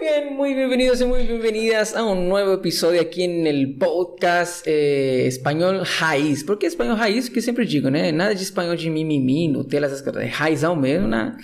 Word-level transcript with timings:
Muy 0.00 0.06
bien, 0.08 0.36
muy 0.36 0.54
bienvenidos 0.54 1.00
y 1.00 1.04
muy 1.06 1.26
bienvenidas 1.26 1.96
a 1.96 2.04
un 2.04 2.28
nuevo 2.28 2.54
episodio 2.54 3.00
aquí 3.00 3.22
en 3.24 3.46
el 3.46 3.76
podcast 3.76 4.66
eh, 4.66 5.26
Español 5.26 5.82
Raiz. 6.00 6.44
¿Por 6.44 6.58
qué 6.58 6.66
Español 6.66 6.98
Raiz? 6.98 7.28
Porque 7.28 7.40
sempre 7.42 7.64
digo, 7.66 7.90
né? 7.90 8.12
Nada 8.12 8.30
de 8.30 8.36
espanhol 8.42 8.76
de 8.76 8.90
mimimi, 8.90 9.48
Nutella, 9.48 9.86
essas 9.86 10.02
coisas. 10.02 10.30
Raizão 10.32 10.76
mesmo, 10.76 11.08
né? 11.08 11.36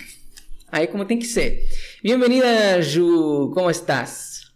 Aí 0.71 0.87
como 0.87 1.05
tem 1.05 1.19
que 1.19 1.25
ser. 1.25 1.59
Bienvenida, 2.03 2.81
Ju. 2.81 3.51
¿Cómo 3.53 3.69
estás? 3.69 4.53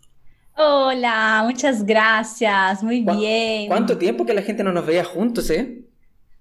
Hola, 0.56 1.44
muchas 1.46 1.84
gracias. 1.86 2.82
Muy 2.84 3.04
¿Cu- 3.04 3.18
bien. 3.18 3.68
¿Cuánto 3.68 3.98
tiempo 3.98 4.26
que 4.26 4.34
la 4.34 4.42
gente 4.42 4.64
no 4.64 4.72
nos 4.72 4.86
veía 4.86 5.04
juntos, 5.04 5.50
eh? 5.50 5.82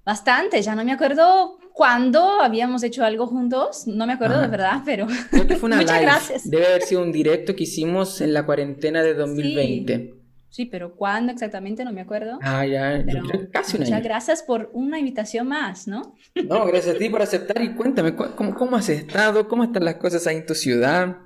Bastante, 0.08 0.62
ya 0.62 0.74
no 0.74 0.82
me 0.86 0.92
acuerdo 0.92 1.58
cuándo 1.74 2.40
habíamos 2.40 2.82
hecho 2.82 3.04
algo 3.04 3.26
juntos. 3.26 3.86
No 3.86 4.06
me 4.06 4.14
acuerdo 4.14 4.36
Ajá. 4.36 4.44
de 4.46 4.48
verdad, 4.50 4.82
pero 4.86 5.06
Creo 5.30 5.46
que 5.46 5.56
fue 5.56 5.66
una 5.66 5.76
Muchas 5.82 5.92
live. 5.96 6.02
gracias. 6.06 6.50
Debe 6.50 6.66
haber 6.66 6.80
sido 6.82 7.02
un 7.02 7.12
directo 7.12 7.54
que 7.54 7.64
hicimos 7.64 8.22
en 8.22 8.32
la 8.32 8.46
cuarentena 8.46 9.02
de 9.02 9.12
2020. 9.12 10.14
sí, 10.48 10.64
pero 10.64 10.96
cuándo 10.96 11.30
exactamente 11.30 11.84
no 11.84 11.92
me 11.92 12.00
acuerdo. 12.00 12.38
Ah, 12.40 12.64
ya, 12.64 13.00
yo 13.04 13.20
creo 13.20 13.50
casi 13.52 13.76
un 13.76 13.80
muchas 13.82 13.96
año. 13.96 14.04
gracias 14.04 14.42
por 14.42 14.70
una 14.72 14.98
invitación 14.98 15.46
más, 15.46 15.86
¿no? 15.86 16.16
No, 16.42 16.64
gracias 16.64 16.96
a 16.96 16.98
ti 16.98 17.10
por 17.10 17.20
aceptar 17.20 17.60
y 17.62 17.74
cuéntame, 17.74 18.14
cu- 18.16 18.34
¿cómo, 18.34 18.54
cómo 18.54 18.76
has 18.78 18.88
estado? 18.88 19.46
¿Cómo 19.46 19.62
están 19.64 19.84
las 19.84 19.96
cosas 19.96 20.26
ahí 20.26 20.36
en 20.36 20.46
tu 20.46 20.54
ciudad? 20.54 21.18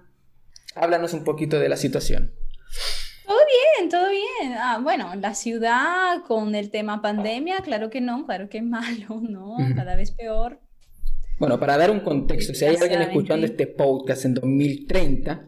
Háblanos 0.75 1.13
un 1.15 1.23
poquito 1.23 1.61
de 1.61 1.69
la 1.69 1.77
situación. 1.77 2.33
Bien, 3.79 3.89
todo 3.89 4.09
bien. 4.11 4.55
Ah, 4.59 4.81
bueno, 4.83 5.15
la 5.17 5.35
ciudad 5.35 6.23
con 6.27 6.55
el 6.55 6.71
tema 6.71 7.01
pandemia, 7.03 7.61
claro 7.61 7.91
que 7.91 8.01
no, 8.01 8.25
claro 8.27 8.49
que 8.49 8.59
es 8.59 8.65
malo, 8.65 9.21
¿no? 9.23 9.57
Cada 9.75 9.97
vez 9.97 10.11
peor. 10.13 10.61
Bueno, 11.39 11.59
para 11.59 11.77
dar 11.77 11.91
un 11.91 12.01
contexto, 12.01 12.55
si 12.55 12.65
hay 12.65 12.77
alguien 12.77 13.03
escuchando 13.03 13.47
este 13.47 13.67
podcast 13.67 14.25
en 14.25 14.35
2030, 14.35 15.47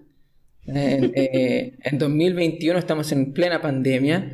en, 0.66 1.04
eh, 1.14 1.76
en 1.82 1.98
2021 1.98 2.78
estamos 2.78 3.12
en 3.12 3.32
plena 3.32 3.60
pandemia, 3.60 4.32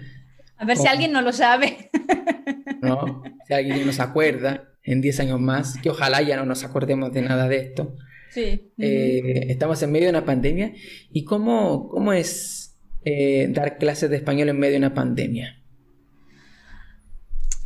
A 0.56 0.64
ver 0.64 0.76
si 0.76 0.86
Oh. 0.86 0.90
alguien 0.90 1.12
no 1.12 1.20
lo 1.22 1.32
sabe. 1.32 1.90
¿no? 2.82 3.22
Si 3.46 3.52
alguien 3.54 3.78
ya 3.78 3.84
nos 3.84 4.00
acuerda 4.00 4.68
en 4.82 5.00
10 5.00 5.20
años 5.20 5.40
más, 5.40 5.76
que 5.78 5.90
ojalá 5.90 6.22
ya 6.22 6.36
no 6.36 6.46
nos 6.46 6.64
acordemos 6.64 7.12
de 7.12 7.22
nada 7.22 7.46
de 7.48 7.56
esto. 7.58 7.96
Sí. 8.30 8.72
Eh, 8.78 9.46
estamos 9.48 9.82
en 9.82 9.90
medio 9.92 10.06
de 10.06 10.10
una 10.10 10.24
pandemia 10.24 10.72
y 11.12 11.24
cómo, 11.24 11.88
cómo 11.88 12.12
es 12.12 12.69
eh, 13.04 13.48
dar 13.50 13.78
clases 13.78 14.10
de 14.10 14.16
español 14.16 14.48
en 14.48 14.58
medio 14.58 14.72
de 14.72 14.78
una 14.78 14.94
pandemia. 14.94 15.56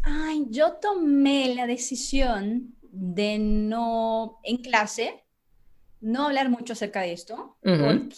Ay, 0.02 0.46
yo 0.50 0.74
tomé 0.74 1.54
la 1.54 1.66
decisión 1.66 2.74
de 2.82 3.38
no, 3.38 4.38
en 4.44 4.58
clase, 4.58 5.24
no 6.00 6.26
hablar 6.26 6.50
mucho 6.50 6.74
acerca 6.74 7.00
de 7.00 7.12
esto, 7.12 7.56
porque 7.62 8.10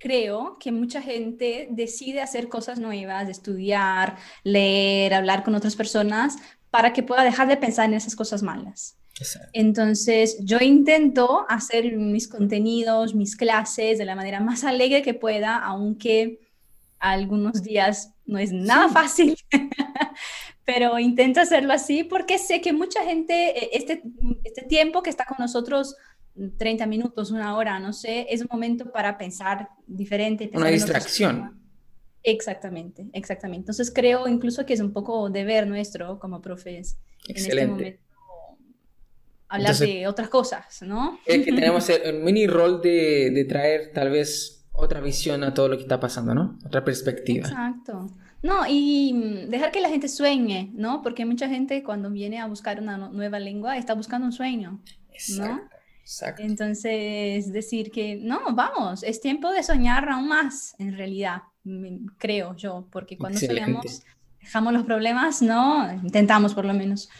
creo 0.00 0.56
que 0.58 0.72
mucha 0.72 1.00
gente 1.00 1.68
decide 1.70 2.20
hacer 2.20 2.48
cosas 2.48 2.80
nuevas, 2.80 3.28
estudiar, 3.28 4.16
leer, 4.42 5.14
hablar 5.14 5.44
con 5.44 5.54
otras 5.54 5.76
personas, 5.76 6.36
para 6.70 6.92
que 6.92 7.02
pueda 7.02 7.22
dejar 7.22 7.48
de 7.48 7.56
pensar 7.56 7.86
en 7.86 7.94
esas 7.94 8.16
cosas 8.16 8.42
malas. 8.42 8.96
Exacto. 9.18 9.50
Entonces, 9.52 10.38
yo 10.40 10.58
intento 10.60 11.44
hacer 11.48 11.96
mis 11.96 12.26
contenidos, 12.26 13.14
mis 13.14 13.36
clases 13.36 13.98
de 13.98 14.04
la 14.04 14.14
manera 14.16 14.40
más 14.40 14.64
alegre 14.64 15.02
que 15.02 15.14
pueda, 15.14 15.58
aunque 15.58 16.49
algunos 17.00 17.62
días 17.62 18.12
no 18.26 18.38
es 18.38 18.52
nada 18.52 18.88
fácil, 18.88 19.36
pero 20.64 20.98
intento 20.98 21.40
hacerlo 21.40 21.72
así 21.72 22.04
porque 22.04 22.38
sé 22.38 22.60
que 22.60 22.72
mucha 22.72 23.02
gente, 23.04 23.58
eh, 23.58 23.70
este, 23.72 24.02
este 24.44 24.62
tiempo 24.62 25.02
que 25.02 25.10
está 25.10 25.24
con 25.24 25.36
nosotros, 25.40 25.96
30 26.58 26.86
minutos, 26.86 27.30
una 27.32 27.56
hora, 27.56 27.78
no 27.80 27.92
sé, 27.92 28.26
es 28.30 28.40
un 28.42 28.48
momento 28.52 28.92
para 28.92 29.18
pensar 29.18 29.68
diferente. 29.86 30.44
Una 30.54 30.66
pensar 30.66 30.68
en 30.68 30.82
otras 30.82 31.04
distracción. 31.04 31.60
Exactamente, 32.22 33.06
exactamente. 33.14 33.62
Entonces 33.62 33.90
creo 33.92 34.28
incluso 34.28 34.64
que 34.66 34.74
es 34.74 34.80
un 34.80 34.92
poco 34.92 35.28
deber 35.30 35.66
nuestro 35.66 36.18
como 36.18 36.40
profes 36.40 36.98
en 37.26 37.36
este 37.36 37.48
Excelente. 37.48 37.72
momento 37.72 38.02
hablar 39.48 39.72
Entonces- 39.72 39.88
de 39.88 40.06
otras 40.06 40.28
cosas, 40.28 40.82
¿no? 40.82 41.18
Es 41.26 41.44
que 41.44 41.52
tenemos 41.52 41.88
el, 41.88 42.02
el 42.02 42.20
mini 42.20 42.46
rol 42.46 42.80
de, 42.80 43.30
de 43.30 43.44
traer 43.46 43.90
tal 43.92 44.10
vez 44.10 44.59
otra 44.80 45.00
visión 45.00 45.44
a 45.44 45.54
todo 45.54 45.68
lo 45.68 45.76
que 45.76 45.82
está 45.82 46.00
pasando, 46.00 46.34
¿no? 46.34 46.58
Otra 46.64 46.84
perspectiva. 46.84 47.48
Exacto. 47.48 48.06
No, 48.42 48.62
y 48.68 49.12
mm, 49.12 49.50
dejar 49.50 49.70
que 49.70 49.80
la 49.80 49.88
gente 49.88 50.08
sueñe, 50.08 50.70
¿no? 50.74 51.02
Porque 51.02 51.24
mucha 51.26 51.48
gente 51.48 51.82
cuando 51.82 52.10
viene 52.10 52.38
a 52.40 52.46
buscar 52.46 52.80
una 52.80 52.96
no- 52.96 53.12
nueva 53.12 53.38
lengua 53.38 53.76
está 53.76 53.94
buscando 53.94 54.26
un 54.26 54.32
sueño. 54.32 54.80
Exacto. 55.12 55.76
Exacto. 56.02 56.42
Entonces, 56.42 57.52
decir 57.52 57.90
que 57.92 58.16
no, 58.16 58.40
vamos, 58.54 59.02
es 59.04 59.20
tiempo 59.20 59.50
de 59.52 59.62
soñar 59.62 60.08
aún 60.08 60.26
más, 60.28 60.74
en 60.78 60.96
realidad, 60.96 61.42
mm, 61.64 62.06
creo 62.18 62.56
yo, 62.56 62.88
porque 62.90 63.16
cuando 63.16 63.38
Excelente. 63.38 63.66
soñamos, 63.66 64.02
dejamos 64.40 64.72
los 64.72 64.82
problemas, 64.84 65.42
¿no? 65.42 65.92
Intentamos 66.02 66.54
por 66.54 66.64
lo 66.64 66.74
menos, 66.74 67.10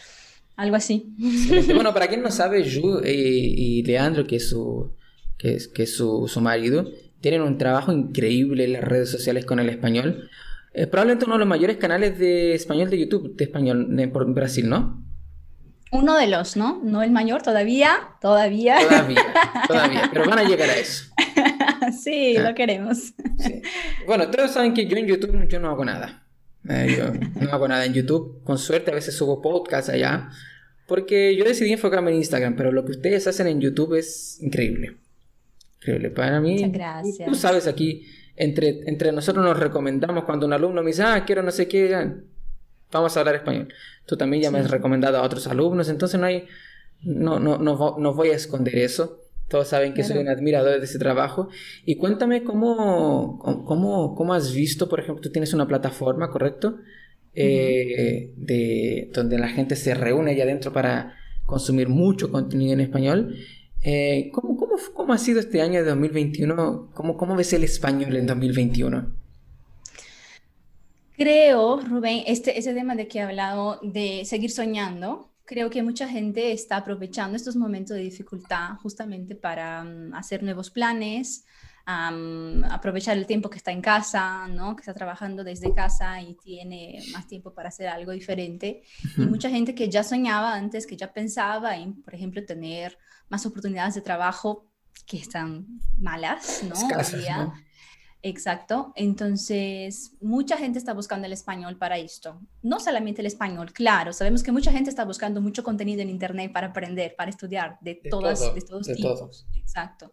algo 0.56 0.74
así. 0.76 1.14
Excelente. 1.22 1.74
Bueno, 1.74 1.92
para 1.94 2.08
quien 2.08 2.22
no 2.22 2.30
sabe, 2.30 2.64
Yu 2.64 3.00
eh, 3.04 3.12
y 3.14 3.82
Leandro, 3.84 4.26
que 4.26 4.36
es 4.36 4.48
su, 4.48 4.90
que 5.38 5.54
es, 5.54 5.68
que 5.68 5.84
es 5.84 5.94
su, 5.94 6.26
su 6.26 6.40
marido, 6.40 6.88
tienen 7.20 7.42
un 7.42 7.58
trabajo 7.58 7.92
increíble 7.92 8.64
en 8.64 8.72
las 8.74 8.84
redes 8.84 9.10
sociales 9.10 9.44
con 9.44 9.58
el 9.60 9.68
español. 9.68 10.28
Es 10.72 10.86
probablemente 10.86 11.24
uno 11.24 11.34
de 11.34 11.40
los 11.40 11.48
mayores 11.48 11.76
canales 11.78 12.18
de 12.18 12.54
español 12.54 12.90
de 12.90 12.98
YouTube, 12.98 13.36
de 13.36 13.44
español 13.44 13.96
de, 13.96 14.08
por 14.08 14.32
Brasil, 14.32 14.68
¿no? 14.68 15.04
Uno 15.92 16.16
de 16.16 16.28
los, 16.28 16.56
¿no? 16.56 16.80
No 16.84 17.02
el 17.02 17.10
mayor 17.10 17.42
todavía, 17.42 17.98
todavía. 18.20 18.76
Todavía, 18.88 19.24
todavía, 19.68 20.08
pero 20.12 20.28
van 20.28 20.38
a 20.38 20.44
llegar 20.44 20.70
a 20.70 20.76
eso. 20.76 21.06
Sí, 21.98 22.36
Ah. 22.36 22.48
lo 22.50 22.54
queremos. 22.54 23.14
Sí. 23.38 23.62
Bueno, 24.06 24.30
todos 24.30 24.52
saben 24.52 24.74
que 24.74 24.86
yo 24.86 24.96
en 24.96 25.06
YouTube 25.06 25.48
yo 25.48 25.58
no 25.58 25.70
hago 25.70 25.84
nada. 25.84 26.22
Eh, 26.68 26.94
yo 26.96 27.40
no 27.40 27.50
hago 27.52 27.66
nada 27.66 27.84
en 27.86 27.94
YouTube. 27.94 28.44
Con 28.44 28.58
suerte 28.58 28.90
a 28.92 28.94
veces 28.94 29.16
subo 29.16 29.40
podcast 29.42 29.88
allá. 29.88 30.28
Porque 30.86 31.34
yo 31.36 31.44
decidí 31.44 31.72
enfocarme 31.72 32.10
en 32.12 32.18
Instagram, 32.18 32.54
pero 32.54 32.70
lo 32.70 32.84
que 32.84 32.92
ustedes 32.92 33.26
hacen 33.26 33.46
en 33.48 33.60
YouTube 33.60 33.94
es 33.98 34.38
increíble. 34.42 34.98
Increíble. 35.80 36.10
Para 36.10 36.40
mí, 36.40 36.54
Muchas 36.54 36.72
gracias. 36.72 37.28
tú 37.28 37.34
sabes 37.34 37.66
aquí, 37.66 38.06
entre, 38.36 38.80
entre 38.86 39.12
nosotros 39.12 39.44
nos 39.44 39.58
recomendamos 39.58 40.24
cuando 40.24 40.46
un 40.46 40.52
alumno 40.52 40.82
me 40.82 40.88
dice, 40.88 41.02
ah, 41.02 41.24
quiero 41.26 41.42
no 41.42 41.50
sé 41.50 41.68
qué, 41.68 42.12
vamos 42.92 43.16
a 43.16 43.20
hablar 43.20 43.36
español. 43.36 43.72
Tú 44.06 44.16
también 44.16 44.42
ya 44.42 44.50
me 44.50 44.58
has 44.58 44.70
recomendado 44.70 45.18
a 45.18 45.22
otros 45.22 45.46
alumnos, 45.46 45.88
entonces 45.88 46.20
no 46.20 46.26
hay, 46.26 46.46
no, 47.02 47.40
no, 47.40 47.58
no, 47.58 47.96
no 47.98 48.14
voy 48.14 48.28
a 48.28 48.36
esconder 48.36 48.76
eso. 48.76 49.20
Todos 49.48 49.66
saben 49.66 49.94
que 49.94 50.04
soy 50.04 50.18
un 50.18 50.28
admirador 50.28 50.78
de 50.78 50.84
ese 50.84 51.00
trabajo. 51.00 51.48
Y 51.84 51.96
cuéntame 51.96 52.44
cómo, 52.44 53.40
cómo, 53.66 54.14
cómo 54.14 54.32
has 54.32 54.54
visto, 54.54 54.88
por 54.88 55.00
ejemplo, 55.00 55.20
tú 55.20 55.32
tienes 55.32 55.52
una 55.52 55.66
plataforma, 55.66 56.30
¿correcto? 56.30 56.78
Eh, 57.34 58.32
de, 58.36 59.10
donde 59.12 59.38
la 59.38 59.48
gente 59.48 59.74
se 59.74 59.94
reúne 59.94 60.32
allá 60.32 60.44
adentro 60.44 60.72
para 60.72 61.14
consumir 61.46 61.88
mucho 61.88 62.30
contenido 62.30 62.74
en 62.74 62.80
español. 62.80 63.34
Eh, 63.82 64.30
¿cómo, 64.32 64.56
cómo, 64.56 64.74
cómo 64.94 65.12
ha 65.12 65.18
sido 65.18 65.40
este 65.40 65.60
año 65.62 65.80
de 65.80 65.88
2021? 65.90 66.90
¿Cómo, 66.94 67.16
cómo 67.16 67.36
ves 67.36 67.52
el 67.52 67.64
español 67.64 68.16
en 68.16 68.26
2021? 68.26 69.12
Creo, 71.16 71.80
Rubén, 71.80 72.22
este, 72.26 72.58
ese 72.58 72.72
tema 72.72 72.94
de 72.94 73.06
que 73.06 73.18
he 73.18 73.22
hablado 73.22 73.78
de 73.82 74.24
seguir 74.24 74.50
soñando, 74.50 75.34
creo 75.44 75.68
que 75.68 75.82
mucha 75.82 76.08
gente 76.08 76.52
está 76.52 76.76
aprovechando 76.78 77.36
estos 77.36 77.56
momentos 77.56 77.96
de 77.96 78.02
dificultad 78.02 78.76
justamente 78.82 79.34
para 79.34 79.84
mm, 79.84 80.14
hacer 80.14 80.42
nuevos 80.42 80.70
planes, 80.70 81.44
am, 81.84 82.64
aprovechar 82.64 83.18
el 83.18 83.26
tiempo 83.26 83.50
que 83.50 83.58
está 83.58 83.70
en 83.72 83.82
casa, 83.82 84.48
¿no? 84.48 84.76
Que 84.76 84.80
está 84.80 84.94
trabajando 84.94 85.44
desde 85.44 85.74
casa 85.74 86.22
y 86.22 86.34
tiene 86.36 87.02
más 87.12 87.26
tiempo 87.26 87.52
para 87.52 87.68
hacer 87.68 87.88
algo 87.88 88.12
diferente. 88.12 88.82
Y 89.20 89.26
Ujú. 89.26 89.30
mucha 89.30 89.50
gente 89.50 89.74
que 89.74 89.90
ya 89.90 90.02
soñaba 90.04 90.54
antes, 90.54 90.86
que 90.86 90.96
ya 90.96 91.12
pensaba 91.12 91.76
en, 91.76 92.02
por 92.02 92.14
ejemplo, 92.14 92.44
tener 92.46 92.96
más 93.30 93.46
oportunidades 93.46 93.94
de 93.94 94.02
trabajo 94.02 94.66
que 95.06 95.16
están 95.16 95.80
malas, 95.98 96.62
¿no? 96.62 96.74
Escasas. 96.74 97.24
¿no? 97.38 97.54
Exacto. 98.22 98.92
Entonces, 98.96 100.12
mucha 100.20 100.56
gente 100.58 100.78
está 100.78 100.92
buscando 100.92 101.26
el 101.26 101.32
español 101.32 101.78
para 101.78 101.96
esto. 101.96 102.40
No 102.62 102.78
solamente 102.78 103.22
el 103.22 103.26
español, 103.26 103.72
claro. 103.72 104.12
Sabemos 104.12 104.42
que 104.42 104.52
mucha 104.52 104.70
gente 104.70 104.90
está 104.90 105.04
buscando 105.04 105.40
mucho 105.40 105.64
contenido 105.64 106.02
en 106.02 106.10
Internet 106.10 106.52
para 106.52 106.68
aprender, 106.68 107.14
para 107.16 107.30
estudiar, 107.30 107.78
de, 107.80 108.00
De 108.02 108.10
todas, 108.10 108.40
todo, 108.40 108.54
de 108.54 108.60
todos 108.60 108.86
de 108.86 108.94
tipos. 108.94 109.18
todos. 109.18 109.46
Exacto. 109.56 110.12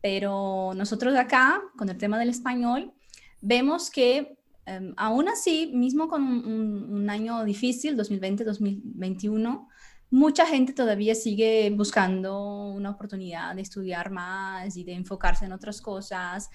Pero 0.00 0.72
nosotros 0.74 1.14
acá, 1.14 1.60
con 1.76 1.88
el 1.90 1.98
tema 1.98 2.18
del 2.18 2.30
español, 2.30 2.92
vemos 3.40 3.90
que 3.90 4.38
em, 4.64 4.94
aún 4.96 5.28
así, 5.28 5.70
mismo 5.74 6.08
con 6.08 6.22
un 6.22 7.10
año 7.10 7.44
difícil, 7.44 7.96
2020-2021, 7.98 9.68
mucha 10.12 10.46
gente 10.46 10.74
todavía 10.74 11.14
sigue 11.14 11.70
buscando 11.74 12.66
una 12.66 12.90
oportunidad 12.90 13.54
de 13.56 13.62
estudiar 13.62 14.10
más 14.10 14.76
y 14.76 14.84
de 14.84 14.92
enfocarse 14.92 15.46
en 15.46 15.52
otras 15.52 15.80
cosas. 15.80 16.50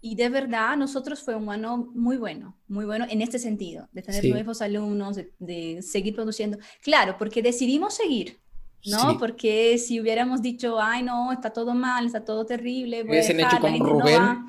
Y 0.00 0.14
de 0.14 0.28
verdad, 0.30 0.76
nosotros 0.76 1.20
fue 1.20 1.34
un 1.34 1.50
año 1.50 1.76
muy 1.94 2.16
bueno, 2.16 2.56
muy 2.68 2.86
bueno 2.86 3.04
en 3.10 3.20
este 3.20 3.38
sentido, 3.38 3.88
de 3.92 4.00
tener 4.02 4.22
Sí. 4.22 4.30
nuevos 4.30 4.62
alumnos, 4.62 5.16
de, 5.16 5.32
de 5.40 5.82
seguir 5.82 6.14
produciendo. 6.14 6.56
Claro, 6.82 7.16
porque 7.18 7.42
decidimos 7.42 7.94
seguir, 7.94 8.38
¿no? 8.86 9.10
Sí. 9.10 9.16
Porque 9.18 9.76
si 9.76 10.00
hubiéramos 10.00 10.40
dicho, 10.40 10.80
ay, 10.80 11.02
no, 11.02 11.32
está 11.32 11.50
todo 11.52 11.74
mal, 11.74 12.06
está 12.06 12.24
todo 12.24 12.46
terrible, 12.46 13.02
voy 13.02 13.10
a 13.10 13.12
Hubiesen 13.20 13.40
hecho 13.40 13.56
dejar, 13.56 13.62
la 13.62 13.78
como 13.78 13.84
no 13.92 14.00
Rubén. 14.00 14.22
va". 14.22 14.46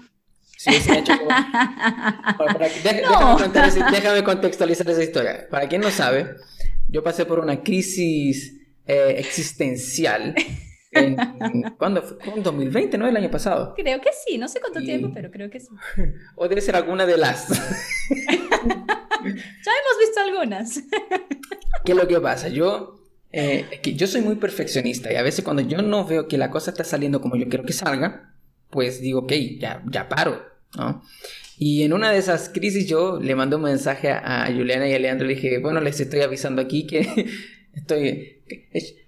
Sí, 0.56 0.72
sí, 0.74 0.92
hecho 0.92 1.14
como... 1.18 1.32
déjame, 3.92 4.24
contextualizar 4.24 4.90
esa 4.90 5.04
historia. 5.04 5.48
Para 5.50 5.68
quien 5.68 5.82
no 5.82 5.90
sabe, 5.90 6.36
yo 6.92 7.04
pasé 7.04 7.26
por 7.26 7.40
una 7.40 7.64
crisis 7.64 8.62
eh, 8.86 9.16
existencial. 9.18 10.36
En, 10.94 11.16
¿Cuándo 11.78 12.04
fue? 12.04 12.18
En 12.36 12.44
2020, 12.44 12.98
¿no? 12.98 13.08
El 13.08 13.16
año 13.16 13.32
pasado. 13.32 13.74
Creo 13.78 14.02
que 14.02 14.10
sí, 14.28 14.38
no 14.38 14.50
sé 14.50 14.60
cuánto 14.60 14.82
tiempo, 14.82 15.10
pero 15.14 15.32
creo 15.32 15.50
que 15.50 15.62
sí. 15.62 15.70
O 16.36 16.50
debe 16.50 16.60
ser 16.60 16.76
alguna 16.76 17.06
de 17.06 17.16
las. 17.16 17.48
ya 17.50 17.56
hemos 18.26 19.98
visto 20.02 20.20
algunas. 20.20 20.84
¿Qué 21.86 21.94
es 21.94 21.98
lo 21.98 22.10
que 22.10 22.20
pasa? 22.20 22.50
Yo, 22.50 23.06
eh, 23.32 23.80
que 23.82 23.94
yo 23.94 24.06
soy 24.06 24.20
muy 24.20 24.36
perfeccionista 24.36 25.14
y 25.14 25.16
a 25.16 25.24
veces 25.24 25.46
cuando 25.46 25.62
yo 25.62 25.82
no 25.82 26.06
veo 26.06 26.28
que 26.28 26.38
la 26.38 26.52
cosa 26.52 26.72
está 26.72 26.84
saliendo 26.84 27.22
como 27.22 27.38
yo 27.38 27.48
quiero 27.48 27.64
que 27.64 27.72
salga, 27.72 28.36
pues 28.70 29.00
digo, 29.00 29.22
ok, 29.22 29.32
ya, 29.62 29.82
ya 29.90 30.10
paro. 30.10 30.42
¿no? 30.76 31.02
Y 31.64 31.84
en 31.84 31.94
una 31.94 32.12
de 32.12 32.18
esas 32.18 32.50
crisis 32.50 32.88
yo 32.88 33.20
le 33.22 33.36
mandé 33.36 33.56
un 33.56 33.62
mensaje 33.62 34.10
a, 34.10 34.48
Juliana 34.48 34.90
y 34.90 34.96
a 34.96 35.00
Leandro 35.00 35.28
y 35.30 35.36
le 35.36 35.40
dije, 35.40 35.60
bueno, 35.60 35.80
les 35.80 36.00
estoy 36.00 36.22
avisando 36.22 36.60
aquí 36.60 36.88
que 36.88 37.02
estoy... 37.76 38.42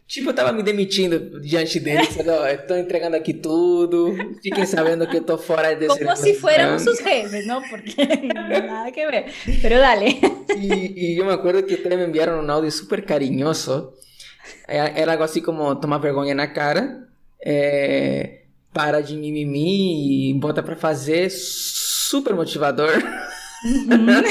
Tipo, 0.05 0.29
estaba 0.29 0.51
me 0.51 0.61
demitindo 0.61 1.17
diante 1.39 1.79
deles, 1.79 2.15
estoy 2.15 2.79
entregando 2.79 3.17
aquí 3.17 3.33
todo, 3.33 4.13
fiquem 4.44 4.67
sabendo 4.67 5.07
que 5.09 5.17
estou 5.17 5.39
fora 5.39 5.73
de 5.73 5.88
Como 5.88 6.15
si 6.15 6.35
fuéramos 6.35 6.83
sus 6.83 7.00
jefes, 7.00 7.47
¿no? 7.47 7.63
Porque 7.67 8.05
nada 8.23 8.91
que 8.91 9.07
ver, 9.07 9.25
pero 9.59 9.79
dale. 9.79 10.19
Y, 10.56 10.94
y 10.95 11.15
yo 11.15 11.25
me 11.25 11.33
acuerdo 11.33 11.65
que 11.65 11.73
ustedes 11.73 11.97
me 11.97 12.03
enviaron 12.03 12.38
un 12.38 12.51
audio 12.51 12.69
súper 12.69 13.06
cariñoso, 13.06 13.97
era 14.67 15.13
algo 15.13 15.23
así 15.23 15.41
como 15.41 15.79
tomar 15.79 15.99
vergonha 15.99 16.35
na 16.35 16.53
cara, 16.53 17.07
é, 17.44 18.44
para 18.73 19.01
de 19.01 19.15
mimimi 19.15 20.31
e 20.31 20.39
bota 20.39 20.63
para 20.63 20.75
fazer 20.75 21.29
super 22.13 22.36
motivador. 22.36 22.92
Uhum. 23.65 24.21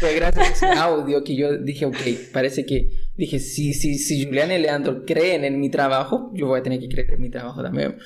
fue, 0.00 0.14
gracias 0.14 0.62
a 0.62 0.70
ese 0.70 0.78
audio 0.80 1.22
que 1.22 1.36
yo 1.36 1.58
dije, 1.58 1.84
ok, 1.84 1.98
parece 2.32 2.64
que 2.64 2.88
dije, 3.14 3.40
si, 3.40 3.74
si, 3.74 3.98
si 3.98 4.24
Juliana 4.24 4.56
y 4.56 4.62
Leandro 4.62 5.04
creen 5.04 5.44
en 5.44 5.60
mi 5.60 5.68
trabajo, 5.68 6.32
yo 6.32 6.46
voy 6.46 6.60
a 6.60 6.62
tener 6.62 6.80
que 6.80 6.88
creer 6.88 7.12
en 7.12 7.20
mi 7.20 7.28
trabajo 7.28 7.62
también. 7.62 7.96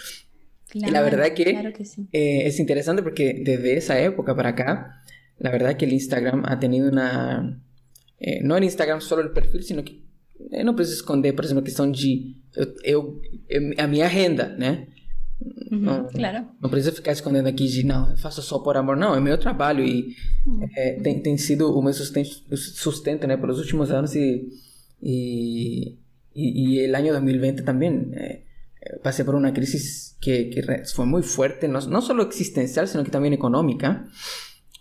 y 0.74 0.90
la 0.90 1.00
verdad 1.00 1.32
que, 1.32 1.72
que 1.76 1.84
sí. 1.84 2.08
eh, 2.10 2.42
es 2.46 2.58
interesante 2.58 3.04
porque 3.04 3.40
desde 3.40 3.76
esa 3.76 4.00
época 4.00 4.34
para 4.34 4.48
acá, 4.48 5.00
la 5.38 5.52
verdad 5.52 5.76
que 5.76 5.84
el 5.84 5.92
Instagram 5.92 6.42
ha 6.46 6.58
tenido 6.58 6.88
una... 6.90 7.62
Eh, 8.18 8.40
no 8.42 8.56
en 8.56 8.64
Instagram 8.64 9.00
solo 9.00 9.22
el 9.22 9.30
perfil, 9.30 9.62
sino 9.62 9.84
que 9.84 10.02
eu 10.50 10.64
não 10.64 10.74
preciso 10.74 10.96
esconder, 10.96 11.32
por 11.34 11.44
exemplo, 11.44 11.62
a 11.62 11.64
questão 11.64 11.88
de 11.88 12.34
eu, 12.56 12.74
eu 12.82 13.20
a 13.78 13.86
minha 13.86 14.06
agenda, 14.06 14.48
né? 14.56 14.88
Uhum, 15.40 15.78
não, 15.80 16.08
claro. 16.08 16.46
não 16.60 16.68
preciso 16.68 16.96
ficar 16.96 17.12
escondendo 17.12 17.48
aqui 17.48 17.68
de 17.68 17.84
não, 17.84 18.10
eu 18.10 18.16
faço 18.16 18.42
só 18.42 18.58
por 18.58 18.76
amor, 18.76 18.96
não, 18.96 19.14
é 19.14 19.20
meu 19.20 19.38
trabalho 19.38 19.84
e 19.84 20.16
uhum. 20.44 20.68
é, 20.76 20.94
tem, 20.94 21.20
tem 21.20 21.38
sido 21.38 21.72
o 21.72 21.80
meu 21.80 21.92
sustento, 21.92 22.56
sustento 22.56 23.26
né, 23.26 23.36
pelos 23.36 23.58
últimos 23.58 23.92
anos 23.92 24.16
e, 24.16 24.48
e, 25.00 25.96
e, 26.34 26.84
e 26.84 26.90
o 26.90 26.96
ano 26.96 27.12
2020 27.12 27.62
também. 27.62 28.10
É, 28.14 28.42
pasé 29.02 29.24
por 29.24 29.34
una 29.34 29.52
crisis 29.52 30.16
que, 30.20 30.50
que 30.50 30.62
fue 30.94 31.04
muy 31.04 31.22
fuerte, 31.22 31.68
no, 31.68 31.80
no, 31.80 32.00
solo 32.00 32.22
existencial, 32.22 32.88
sino 32.88 33.04
que 33.04 33.10
también 33.10 33.34
económica, 33.34 34.06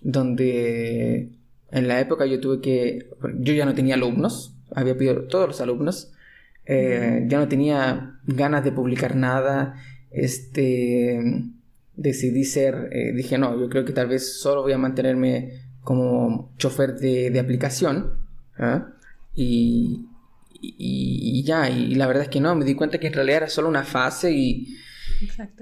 donde 0.01 1.31
en 1.71 1.87
la 1.87 1.99
época 1.99 2.25
yo 2.25 2.39
tuve 2.39 2.61
que, 2.61 3.09
yo 3.39 3.53
ya 3.53 3.65
no 3.65 3.73
tenía 3.73 3.95
alumnos, 3.95 4.55
había 4.73 4.97
pedido 4.97 5.23
todos 5.23 5.47
los 5.47 5.61
alumnos. 5.61 6.13
Eh, 6.65 7.25
ya 7.27 7.39
no 7.39 7.47
tenía 7.47 8.19
ganas 8.25 8.63
de 8.63 8.71
publicar 8.71 9.15
nada. 9.15 9.75
Este, 10.11 11.19
decidí 11.95 12.43
ser, 12.45 12.89
eh, 12.91 13.13
dije, 13.13 13.37
no, 13.37 13.59
yo 13.59 13.69
creo 13.69 13.85
que 13.85 13.93
tal 13.93 14.07
vez 14.07 14.39
solo 14.39 14.63
voy 14.63 14.73
a 14.73 14.77
mantenerme 14.77 15.61
como 15.81 16.53
chofer 16.57 16.95
de, 16.95 17.39
aplicación. 17.39 18.13
¿ah? 18.57 18.93
Y, 19.35 20.07
y, 20.59 21.43
ya, 21.43 21.69
y 21.69 21.95
la 21.95 22.07
verdad 22.07 22.23
es 22.23 22.29
que 22.29 22.41
no, 22.41 22.55
me 22.55 22.65
di 22.65 22.75
cuenta 22.75 22.99
que 22.99 23.07
en 23.07 23.13
realidad 23.13 23.37
era 23.37 23.49
solo 23.49 23.69
una 23.69 23.83
fase 23.83 24.31
y, 24.31 24.75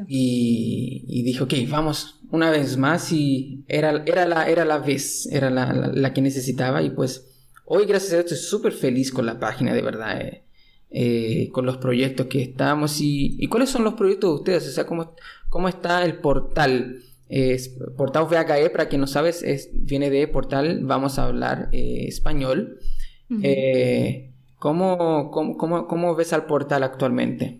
y, 0.07 1.05
y 1.07 1.23
dije, 1.23 1.43
ok, 1.43 1.53
vamos 1.69 2.21
una 2.31 2.49
vez 2.49 2.77
más 2.77 3.11
y 3.11 3.63
era, 3.67 4.03
era, 4.05 4.25
la, 4.25 4.49
era 4.49 4.65
la 4.65 4.79
vez, 4.79 5.27
era 5.31 5.49
la, 5.49 5.73
la 5.73 6.13
que 6.13 6.21
necesitaba 6.21 6.81
y 6.81 6.89
pues 6.89 7.31
Hoy, 7.67 7.87
gracias 7.87 8.13
a 8.13 8.15
Dios, 8.17 8.31
estoy 8.31 8.47
súper 8.47 8.73
feliz 8.73 9.11
con 9.11 9.25
la 9.25 9.39
página, 9.39 9.73
de 9.73 9.81
verdad, 9.81 10.21
eh, 10.21 10.44
eh, 10.97 11.49
con 11.51 11.65
los 11.65 11.75
proyectos 11.75 12.27
que 12.27 12.41
estamos 12.41 13.01
y, 13.01 13.45
cuáles 13.47 13.69
son 13.69 13.83
los 13.83 13.95
proyectos 13.95 14.29
de 14.29 14.35
ustedes, 14.35 14.67
o 14.69 14.71
sea, 14.71 14.85
cómo, 14.85 15.13
cómo 15.49 15.67
está 15.67 16.05
el 16.05 16.19
portal. 16.19 17.01
Es, 17.27 17.75
portal 17.97 18.27
VHE, 18.29 18.69
para 18.69 18.87
quien 18.87 19.01
no 19.01 19.07
sabes, 19.07 19.43
es, 19.43 19.71
viene 19.73 20.09
de 20.09 20.25
portal 20.29 20.79
Vamos 20.83 21.19
a 21.19 21.25
hablar 21.25 21.67
eh, 21.73 22.05
español. 22.07 22.79
¿cómo, 24.57 25.31
cómo, 25.31 25.87
cómo, 25.87 26.15
ves 26.15 26.31
al 26.31 26.45
portal 26.45 26.83
actualmente? 26.83 27.59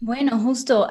Bueno, 0.00 0.38
justo 0.38 0.88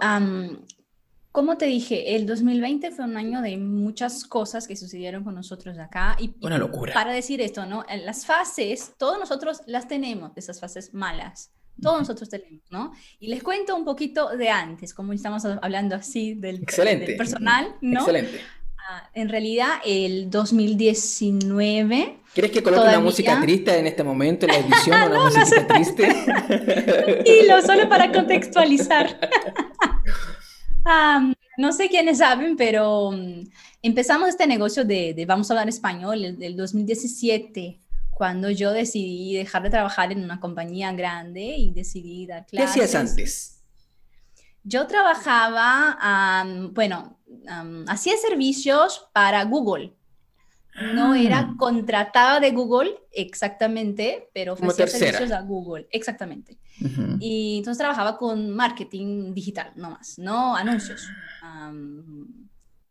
como 1.37 1.55
te 1.55 1.67
dije, 1.67 2.15
el 2.15 2.25
2020 2.25 2.89
fue 2.89 3.05
un 3.05 3.15
año 3.15 3.43
de 3.43 3.57
muchas 3.57 4.25
cosas 4.25 4.67
que 4.67 4.75
sucedieron 4.75 5.23
con 5.23 5.35
nosotros 5.35 5.77
acá. 5.77 6.17
Y, 6.19 6.33
Una 6.41 6.57
locura. 6.57 6.95
Para 6.95 7.13
decir 7.13 7.41
esto, 7.41 7.67
¿no? 7.67 7.85
Las 8.03 8.25
fases, 8.25 8.93
todos 8.97 9.19
nosotros 9.19 9.61
las 9.67 9.87
tenemos, 9.87 10.31
esas 10.35 10.59
fases 10.59 10.95
malas. 10.95 11.51
Todos 11.79 11.99
nosotros 11.99 12.27
tenemos, 12.27 12.63
¿no? 12.71 12.91
Y 13.19 13.27
les 13.27 13.43
cuento 13.43 13.75
un 13.75 13.85
poquito 13.85 14.35
de 14.35 14.49
antes, 14.49 14.95
como 14.95 15.13
estamos 15.13 15.45
hablando 15.45 15.95
así 15.95 16.33
del, 16.33 16.61
personal, 16.61 17.75
¿no? 17.81 17.99
Excelente. 17.99 18.41
Ah, 18.89 19.07
en 19.13 19.29
realidad, 19.29 19.73
el 19.85 20.31
2019. 20.31 22.19
¿Quieres 22.33 22.51
que 22.51 22.63
coloque 22.63 22.87
una 22.87 22.99
música 22.99 23.39
triste 23.39 23.77
en 23.77 23.85
este 23.85 24.03
momento 24.03 24.47
en 24.47 24.53
la 24.53 24.57
edición? 24.67 25.11
Una 25.11 25.23
música 25.23 25.67
triste. 25.67 26.07
Tranquilo, 26.25 27.61
solo 27.63 27.87
para 27.87 28.11
contextualizar. 28.11 29.19
no 31.57 31.73
sé 31.73 31.89
quiénes 31.89 32.19
saben, 32.19 32.55
pero 32.55 33.11
mm, 33.11 33.49
empezamos 33.81 34.29
este 34.29 34.47
negocio 34.47 34.85
de, 34.85 35.25
Vamos 35.27 35.49
a 35.49 35.53
hablar 35.53 35.69
español 35.69 36.23
el, 36.23 36.37
del 36.37 36.55
2017, 36.55 37.81
cuando 38.11 38.49
yo 38.49 38.71
decidí 38.71 39.35
dejar 39.35 39.63
de 39.63 39.69
trabajar 39.69 40.11
en 40.11 40.23
una 40.23 40.39
compañía 40.39 40.91
grande 40.93 41.41
y 41.41 41.71
decidí 41.71 42.25
dar 42.25 42.45
clases. 42.45 42.75
¿Qué 42.75 42.83
hacías 42.83 42.95
antes? 42.95 43.53
Yo 44.63 44.85
trabajaba, 44.87 46.45
bueno, 46.71 47.17
hacía 47.87 48.17
servicios 48.17 49.07
para 49.13 49.43
Google. 49.45 49.93
No 50.77 51.13
ah. 51.13 51.19
era 51.19 51.53
contratada 51.57 52.39
de 52.39 52.51
Google 52.51 52.95
exactamente, 53.11 54.29
pero 54.33 54.53
ofrecía 54.53 54.87
servicios 54.87 55.31
a 55.31 55.41
Google, 55.41 55.87
exactamente. 55.91 56.57
Y 57.19 57.57
entonces 57.57 57.79
trabajaba 57.79 58.17
con 58.17 58.51
marketing 58.51 59.33
digital, 59.33 59.71
no 59.75 59.91
más, 59.91 60.19
no 60.19 60.55
anuncios. 60.55 61.07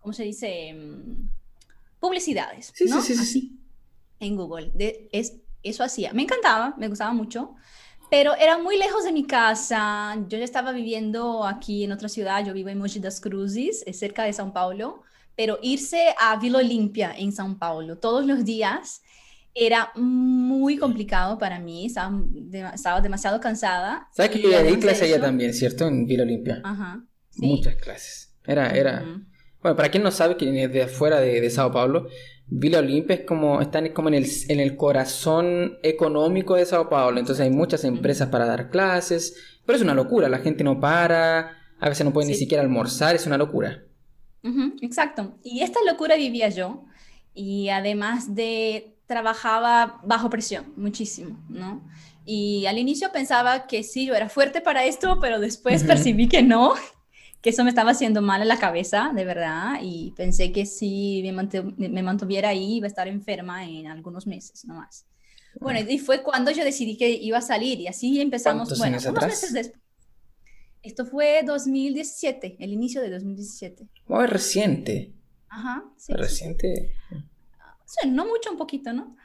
¿Cómo 0.00 0.12
se 0.12 0.24
dice? 0.24 0.72
Mm, 0.74 1.28
publicidades, 2.00 2.72
sí, 2.74 2.84
¿no? 2.86 3.00
Sí, 3.02 3.14
sí, 3.16 3.24
sí, 3.24 3.58
En 4.20 4.36
Google. 4.36 4.70
De, 4.74 5.08
es, 5.12 5.34
eso 5.62 5.82
hacía. 5.82 6.12
Me 6.12 6.22
encantaba, 6.22 6.74
me 6.78 6.88
gustaba 6.88 7.12
mucho, 7.12 7.54
pero 8.10 8.34
era 8.34 8.58
muy 8.58 8.76
lejos 8.76 9.04
de 9.04 9.12
mi 9.12 9.26
casa. 9.26 10.16
Yo 10.28 10.38
ya 10.38 10.44
estaba 10.44 10.72
viviendo 10.72 11.44
aquí 11.44 11.84
en 11.84 11.92
otra 11.92 12.08
ciudad, 12.08 12.44
yo 12.44 12.52
vivo 12.52 12.68
en 12.68 12.78
Mogi 12.78 12.98
das 12.98 13.20
Cruzes, 13.20 13.84
cerca 13.92 14.24
de 14.24 14.30
São 14.30 14.52
Paulo, 14.52 15.02
pero 15.36 15.58
irse 15.62 16.14
a 16.18 16.36
Vila 16.36 16.58
Olimpia 16.58 17.14
en 17.16 17.30
São 17.30 17.58
Paulo 17.58 17.98
todos 17.98 18.26
los 18.26 18.44
días 18.44 19.02
era 19.58 19.90
muy 19.94 20.76
complicado 20.76 21.38
para 21.38 21.58
mí, 21.58 21.86
estaba, 21.86 23.00
demasiado 23.00 23.40
cansada. 23.40 24.06
¿Sabes 24.12 24.30
que 24.32 24.42
yo 24.42 24.50
ya 24.50 24.62
di 24.62 24.76
clase 24.76 25.06
allá 25.06 25.18
también, 25.18 25.54
cierto? 25.54 25.86
En 25.88 26.04
Vila 26.04 26.24
Olimpia. 26.24 26.60
Ajá. 26.62 27.02
Muchas 27.36 27.76
clases. 27.76 28.34
Era, 28.44 28.70
era... 28.70 29.02
Bueno, 29.62 29.74
para 29.74 29.88
quien 29.88 30.02
no 30.02 30.10
sabe, 30.10 30.36
que 30.36 30.44
viene 30.44 30.68
de 30.68 30.82
afuera 30.82 31.20
de, 31.20 31.40
de, 31.40 31.50
Sao 31.50 31.72
Paulo, 31.72 32.06
Vila 32.46 32.80
Olimpia 32.80 33.16
es 33.16 33.22
como, 33.22 33.62
está 33.62 33.82
como 33.94 34.08
en 34.08 34.14
el, 34.14 34.26
en 34.48 34.60
el 34.60 34.76
corazón 34.76 35.78
económico 35.82 36.54
de 36.54 36.66
Sao 36.66 36.90
Paulo. 36.90 37.18
Entonces 37.18 37.42
hay 37.42 37.50
muchas 37.50 37.82
empresas 37.84 38.28
para 38.28 38.44
dar 38.44 38.68
clases, 38.68 39.58
pero 39.64 39.76
es 39.76 39.82
una 39.82 39.94
locura, 39.94 40.28
la 40.28 40.38
gente 40.38 40.64
no 40.64 40.78
para, 40.80 41.56
a 41.80 41.88
veces 41.88 42.04
no 42.04 42.12
puede 42.12 42.28
ni 42.28 42.34
siquiera 42.34 42.62
almorzar, 42.62 43.16
es 43.16 43.26
una 43.26 43.38
locura. 43.38 43.85
Exacto. 44.80 45.38
Y 45.42 45.62
esta 45.62 45.80
locura 45.86 46.16
vivía 46.16 46.48
yo. 46.48 46.84
Y 47.34 47.68
además 47.68 48.34
de 48.34 48.96
trabajaba 49.06 50.00
bajo 50.04 50.30
presión, 50.30 50.72
muchísimo, 50.76 51.38
¿no? 51.48 51.82
Y 52.24 52.66
al 52.66 52.78
inicio 52.78 53.12
pensaba 53.12 53.66
que 53.68 53.84
sí, 53.84 54.06
yo 54.06 54.14
era 54.14 54.28
fuerte 54.28 54.60
para 54.60 54.84
esto, 54.84 55.18
pero 55.20 55.38
después 55.38 55.84
percibí 55.84 56.28
que 56.28 56.42
no, 56.42 56.74
que 57.40 57.50
eso 57.50 57.62
me 57.62 57.70
estaba 57.70 57.92
haciendo 57.92 58.20
mal 58.20 58.42
en 58.42 58.48
la 58.48 58.58
cabeza, 58.58 59.12
de 59.14 59.24
verdad, 59.24 59.78
y 59.80 60.12
pensé 60.16 60.50
que 60.50 60.66
si 60.66 61.22
me, 61.22 62.02
mantuviera 62.02 62.48
ahí 62.48 62.78
iba 62.78 62.86
a 62.86 62.88
estar 62.88 63.06
enferma 63.06 63.64
en 63.64 63.86
algunos 63.86 64.26
meses, 64.26 64.64
no 64.64 64.74
más. 64.74 65.06
Bueno, 65.60 65.78
y 65.88 65.98
fue 65.98 66.22
cuando 66.22 66.50
yo 66.50 66.64
decidí 66.64 66.96
que 66.96 67.08
iba 67.08 67.38
a 67.38 67.42
salir 67.42 67.80
y 67.80 67.86
así 67.86 68.20
empezamos, 68.20 68.76
bueno, 68.76 68.98
unos 68.98 69.26
meses 69.26 69.52
después. 69.52 69.80
Esto 70.86 71.04
fue 71.04 71.42
2017, 71.44 72.56
el 72.60 72.72
inicio 72.72 73.02
de 73.02 73.10
2017. 73.10 73.88
Muy 74.06 74.26
reciente. 74.26 75.12
Ajá, 75.48 75.84
sí. 75.96 76.12
Reciente. 76.12 76.94
Sí. 77.86 78.08
no 78.08 78.26
mucho, 78.26 78.50
un 78.50 78.56
poquito, 78.56 78.92
¿no? 78.92 79.16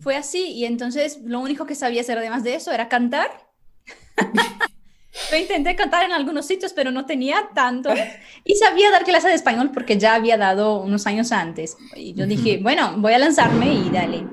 Fue 0.00 0.16
así 0.16 0.52
y 0.52 0.64
entonces 0.64 1.20
lo 1.22 1.38
único 1.38 1.64
que 1.64 1.76
sabía 1.76 2.00
hacer 2.00 2.18
además 2.18 2.42
de 2.42 2.54
eso 2.54 2.72
era 2.72 2.88
cantar. 2.88 3.30
Yo 5.30 5.36
intenté 5.36 5.76
cantar 5.76 6.04
en 6.04 6.12
algunos 6.12 6.46
sitios, 6.46 6.72
pero 6.72 6.90
no 6.90 7.06
tenía 7.06 7.50
tanto. 7.54 7.90
Y 8.44 8.54
sabía 8.56 8.90
dar 8.90 9.04
clases 9.04 9.30
de 9.30 9.36
español 9.36 9.70
porque 9.72 9.98
ya 9.98 10.14
había 10.14 10.36
dado 10.36 10.80
unos 10.80 11.06
años 11.06 11.32
antes. 11.32 11.76
Y 11.96 12.14
yo 12.14 12.26
dije, 12.26 12.58
bueno, 12.62 12.94
voy 12.98 13.12
a 13.12 13.18
lanzarme 13.18 13.74
y 13.74 13.90
dale. 13.90 14.24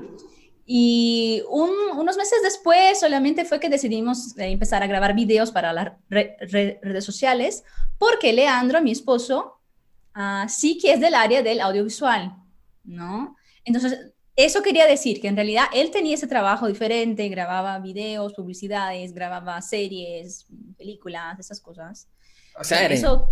Y 0.70 1.42
unos 1.48 2.18
meses 2.18 2.42
después 2.42 3.00
solamente 3.00 3.46
fue 3.46 3.58
que 3.58 3.70
decidimos 3.70 4.36
eh, 4.36 4.48
empezar 4.48 4.82
a 4.82 4.86
grabar 4.86 5.14
videos 5.14 5.50
para 5.50 5.72
las 5.72 5.92
redes 6.10 7.04
sociales, 7.06 7.64
porque 7.96 8.34
Leandro, 8.34 8.82
mi 8.82 8.90
esposo, 8.90 9.62
ah, 10.12 10.44
sí 10.46 10.76
que 10.76 10.92
es 10.92 11.00
del 11.00 11.14
área 11.14 11.40
del 11.40 11.62
audiovisual, 11.62 12.36
¿no? 12.84 13.34
Entonces, 13.64 14.12
eso 14.36 14.60
quería 14.60 14.86
decir 14.86 15.22
que 15.22 15.28
en 15.28 15.36
realidad 15.36 15.64
él 15.72 15.90
tenía 15.90 16.16
ese 16.16 16.26
trabajo 16.26 16.66
diferente, 16.66 17.26
grababa 17.30 17.78
videos, 17.78 18.34
publicidades, 18.34 19.14
grababa 19.14 19.62
series, 19.62 20.44
películas, 20.76 21.38
esas 21.38 21.62
cosas. 21.62 22.08
O 22.58 22.62
sea, 22.62 22.86
eso, 22.88 23.30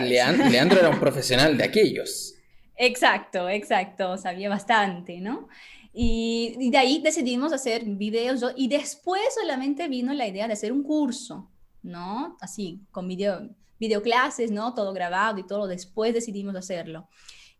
Leandro, 0.00 0.78
era 0.78 0.88
un 0.88 0.98
profesional 0.98 1.58
de 1.58 1.64
aquellos. 1.64 2.34
Exacto, 2.74 3.48
exacto, 3.48 4.16
sabía 4.16 4.48
bastante, 4.48 5.20
¿no? 5.20 5.48
Y, 5.94 6.70
de 6.70 6.78
ahí 6.78 7.00
decidimos 7.02 7.52
hacer 7.52 7.84
videos 7.84 8.42
y 8.56 8.68
después 8.68 9.20
solamente 9.38 9.88
vino 9.88 10.12
la 10.14 10.26
idea 10.26 10.46
de 10.46 10.54
hacer 10.54 10.72
un 10.72 10.82
curso, 10.82 11.50
¿no? 11.82 12.36
Así, 12.40 12.80
con 12.90 13.06
video, 13.08 13.50
videoclases, 13.78 14.50
¿no? 14.50 14.74
Todo 14.74 14.92
grabado 14.94 15.38
y 15.38 15.46
todo, 15.46 15.66
después 15.66 16.14
decidimos 16.14 16.56
hacerlo. 16.56 17.08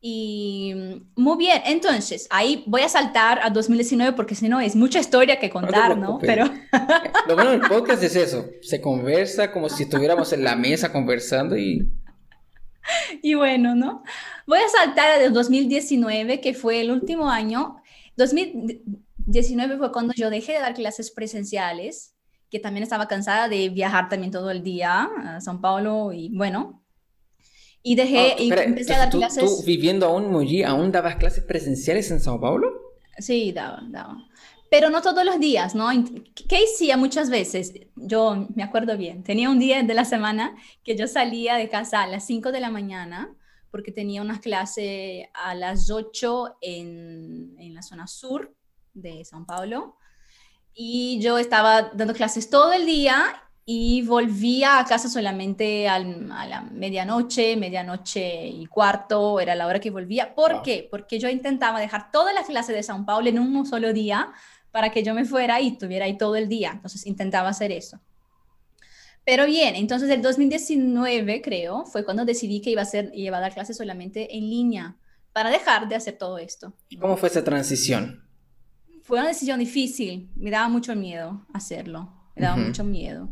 Y 0.01 0.75
muy 1.15 1.37
bien, 1.37 1.63
entonces 1.65 2.27
ahí 2.31 2.65
voy 2.67 2.81
a 2.81 2.89
saltar 2.89 3.39
a 3.41 3.51
2019 3.51 4.15
porque 4.15 4.35
si 4.35 4.49
no 4.49 4.61
es 4.61 4.75
mucha 4.75 4.99
historia 4.99 5.39
que 5.39 5.49
contar, 5.49 5.97
¿no? 5.97 6.19
Pero 6.19 6.47
lo 7.29 7.35
bueno 7.37 7.51
del 7.51 7.61
podcast 7.61 8.03
es 8.03 8.17
eso, 8.17 8.47
se 8.63 8.81
conversa 8.81 9.53
como 9.53 9.69
si 9.69 9.85
estuviéramos 9.85 10.33
en 10.33 10.43
la 10.43 10.57
mesa 10.57 10.91
conversando 10.91 11.57
y 11.57 11.89
y 13.23 13.35
bueno, 13.35 13.75
¿no? 13.75 14.03
Voy 14.47 14.59
a 14.59 14.69
saltar 14.69 15.21
a 15.21 15.29
2019 15.29 16.41
que 16.41 16.55
fue 16.55 16.81
el 16.81 16.91
último 16.91 17.29
año. 17.29 17.82
2019 18.17 19.79
fue 19.79 19.93
cuando 19.93 20.15
yo 20.15 20.31
dejé 20.31 20.53
de 20.53 20.61
dar 20.61 20.75
clases 20.75 21.11
presenciales, 21.11 22.15
que 22.51 22.59
también 22.59 22.83
estaba 22.83 23.09
cansada 23.09 23.49
de 23.49 23.69
viajar 23.71 24.09
también 24.09 24.31
todo 24.31 24.51
el 24.51 24.63
día 24.63 25.05
a 25.05 25.41
São 25.41 25.61
Paulo 25.61 26.13
y 26.13 26.29
bueno, 26.37 26.83
y 27.83 27.95
dejé, 27.95 28.37
y 28.39 28.53
empecé 28.53 28.95
a 28.95 28.99
dar 28.99 29.11
clases. 29.11 29.45
¿Tú 29.45 29.65
viviendo 29.65 30.07
aún 30.07 30.35
allí, 30.37 30.63
aún 30.63 30.93
dabas 30.93 31.17
clases 31.17 31.45
presenciales 31.45 32.11
en 32.11 32.21
Sao 32.21 32.41
Paulo? 32.41 32.69
Sí, 33.19 33.53
daba, 33.53 33.83
daba. 33.89 34.17
Pero 34.71 34.89
no 34.89 35.03
todos 35.03 35.25
los 35.25 35.39
días, 35.39 35.75
¿no? 35.75 35.89
¿Qué 36.49 36.65
hacía 36.65 36.97
muchas 36.97 37.29
veces? 37.29 37.75
Yo 37.97 38.49
me 38.55 38.63
acuerdo 38.63 38.97
bien, 38.97 39.23
tenía 39.23 39.51
un 39.51 39.59
día 39.59 39.83
de 39.83 39.95
la 39.95 40.05
semana 40.05 40.57
que 40.85 40.97
yo 40.97 41.07
salía 41.07 41.57
de 41.57 41.69
casa 41.69 42.03
a 42.03 42.07
las 42.07 42.25
5 42.27 42.53
de 42.53 42.61
la 42.61 42.71
mañana 42.71 43.35
porque 43.73 43.91
tenía 43.91 44.23
una 44.23 44.41
clase 44.41 45.31
a 45.35 45.57
las 45.57 45.91
8 45.91 46.59
en, 46.61 47.57
en 47.59 47.75
la 47.75 47.83
zona 47.83 48.07
sur 48.07 48.55
de 48.95 49.25
Sao 49.25 49.45
Paulo 49.45 49.97
y 50.75 51.19
yo 51.21 51.39
estaba 51.39 51.91
dando 51.95 52.15
clases 52.15 52.49
todo 52.49 52.73
el 52.73 52.87
día 52.87 53.43
y 53.65 54.03
volvía 54.03 54.79
a 54.79 54.85
casa 54.85 55.09
solamente 55.09 55.89
a 55.89 55.99
la 55.99 56.63
medianoche, 56.73 57.57
medianoche 57.57 58.47
y 58.47 58.67
cuarto, 58.67 59.39
era 59.41 59.55
la 59.55 59.67
hora 59.67 59.81
que 59.81 59.91
volvía. 59.91 60.35
¿Por 60.35 60.63
qué? 60.63 60.89
Porque 60.91 61.19
yo 61.19 61.29
intentaba 61.29 61.81
dejar 61.81 62.11
toda 62.11 62.33
la 62.33 62.43
clase 62.43 62.73
de 62.73 62.81
São 62.81 63.05
Paulo 63.05 63.29
en 63.29 63.39
un 63.39 63.65
solo 63.65 63.93
día 63.93 64.33
para 64.73 64.91
que 64.91 65.03
yo 65.03 65.15
me 65.15 65.25
fuera 65.25 65.61
y 65.61 65.69
estuviera 65.69 66.07
ahí 66.07 66.19
todo 66.19 66.37
el 66.37 66.49
día. 66.49 66.73
Entonces 66.73 67.07
intentaba 67.07 67.51
hacer 67.51 67.71
eso. 67.71 68.01
Pero 69.25 69.47
bien, 69.47 69.77
entonces 69.77 70.11
el 70.11 70.23
2019 70.23 71.43
creo 71.43 71.85
fue 71.87 72.05
cuando 72.05 72.25
decidí 72.25 72.61
que 72.61 72.71
iba 72.71 72.81
a, 72.81 72.85
hacer, 72.85 73.11
iba 73.15 73.39
a 73.39 73.41
dar 73.41 73.55
clases 73.55 73.77
solamente 73.77 74.37
en 74.37 74.49
línea 74.51 74.97
para 75.33 75.51
dejar 75.51 75.89
de 75.89 75.95
hacer 75.95 76.19
todo 76.19 76.39
esto. 76.39 76.75
¿Cómo 77.01 77.17
fue 77.17 77.29
esa 77.29 77.45
transición? 77.45 78.25
Fue 79.03 79.19
una 79.19 79.29
decisión 79.29 79.59
difícil, 79.59 80.31
me 80.37 80.51
daba 80.51 80.69
mucho 80.69 80.95
miedo 80.95 81.45
hacerlo, 81.53 82.13
me 82.37 82.43
daba 82.43 82.57
mucho 82.57 82.85
miedo 82.85 83.29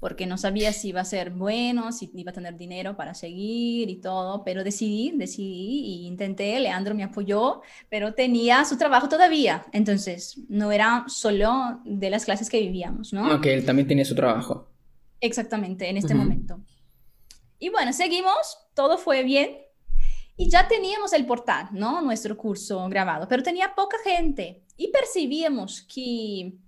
porque 0.00 0.26
no 0.26 0.36
sabía 0.36 0.72
si 0.72 0.88
iba 0.88 1.00
a 1.00 1.04
ser 1.04 1.30
bueno, 1.30 1.90
si 1.92 2.10
iba 2.14 2.30
a 2.30 2.34
tener 2.34 2.56
dinero 2.56 2.96
para 2.96 3.14
seguir 3.14 3.88
y 3.90 3.96
todo, 3.96 4.44
pero 4.44 4.62
decidí, 4.62 5.12
decidí 5.16 5.80
y 5.84 6.06
intenté, 6.06 6.60
Leandro 6.60 6.94
me 6.94 7.02
apoyó, 7.02 7.62
pero 7.88 8.14
tenía 8.14 8.64
su 8.64 8.76
trabajo 8.76 9.08
todavía, 9.08 9.66
entonces 9.72 10.38
no 10.48 10.70
era 10.70 11.04
solo 11.08 11.80
de 11.84 12.10
las 12.10 12.24
clases 12.24 12.50
que 12.50 12.60
vivíamos, 12.60 13.12
¿no? 13.12 13.34
Ok, 13.34 13.46
él 13.46 13.64
también 13.64 13.88
tenía 13.88 14.04
su 14.04 14.14
trabajo. 14.14 14.68
Exactamente, 15.20 15.88
en 15.88 15.96
este 15.96 16.14
momento. 16.14 16.60
Y 17.58 17.70
bueno, 17.70 17.92
seguimos, 17.92 18.58
todo 18.74 18.98
fue 18.98 19.22
bien 19.22 19.58
y 20.36 20.50
ya 20.50 20.68
teníamos 20.68 21.12
el 21.14 21.24
portal, 21.24 21.68
¿no? 21.72 22.02
Nuestro 22.02 22.36
curso 22.36 22.88
grabado, 22.88 23.26
pero 23.26 23.42
tenía 23.42 23.74
poca 23.74 23.96
gente 24.04 24.64
y 24.76 24.88
percibíamos 24.88 25.82
que 25.82 26.58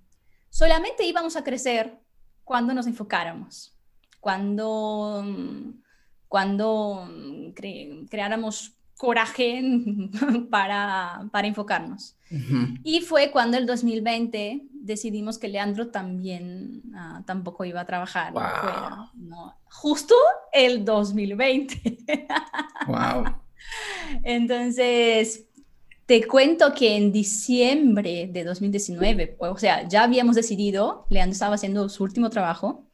solamente 0.48 1.04
íbamos 1.04 1.36
a 1.36 1.44
crecer 1.44 2.00
cuando 2.44 2.72
nos 2.72 2.86
enfocáramos, 2.86 3.76
cuando, 4.20 5.22
cuando 6.26 7.06
creáramos 8.08 8.77
coraje 8.98 9.62
para, 10.50 11.26
para 11.32 11.48
enfocarnos. 11.48 12.16
Y 12.84 13.00
fue 13.00 13.30
cuando 13.30 13.56
el 13.56 13.64
2020 13.64 14.66
decidimos 14.70 15.38
que 15.38 15.48
Leandro 15.48 15.88
también 15.88 16.82
ah, 16.94 17.22
tampoco 17.24 17.64
iba 17.64 17.80
a 17.80 17.86
trabajar. 17.86 18.34
Justo 19.64 20.14
el 20.52 20.84
2020. 20.84 21.98
wow. 22.86 23.24
Entonces, 24.24 25.46
te 26.04 26.26
cuento 26.26 26.74
que 26.74 26.96
en 26.96 27.12
diciembre 27.12 28.28
de 28.30 28.44
2019, 28.44 29.36
o 29.38 29.56
sea, 29.56 29.88
ya 29.88 30.02
habíamos 30.02 30.36
decidido, 30.36 31.06
Leandro 31.08 31.32
estaba 31.32 31.54
haciendo 31.54 31.88
su 31.88 32.02
último 32.02 32.28
trabajo 32.28 32.87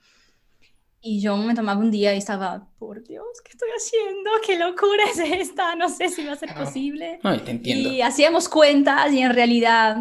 y 1.06 1.20
yo 1.20 1.36
me 1.36 1.54
tomaba 1.54 1.78
un 1.78 1.90
día 1.90 2.14
y 2.14 2.18
estaba, 2.18 2.66
por 2.78 3.04
Dios, 3.04 3.26
¿qué 3.44 3.50
estoy 3.52 3.68
haciendo? 3.76 4.30
¿Qué 4.44 4.58
locura 4.58 5.04
es 5.12 5.18
esta? 5.18 5.76
No 5.76 5.90
sé 5.90 6.08
si 6.08 6.24
va 6.24 6.32
a 6.32 6.36
ser 6.36 6.54
posible. 6.54 7.20
Ay, 7.22 7.40
te 7.40 7.50
entiendo. 7.50 7.90
Y 7.90 8.00
hacíamos 8.00 8.48
cuentas 8.48 9.12
y 9.12 9.20
en 9.20 9.34
realidad 9.34 9.98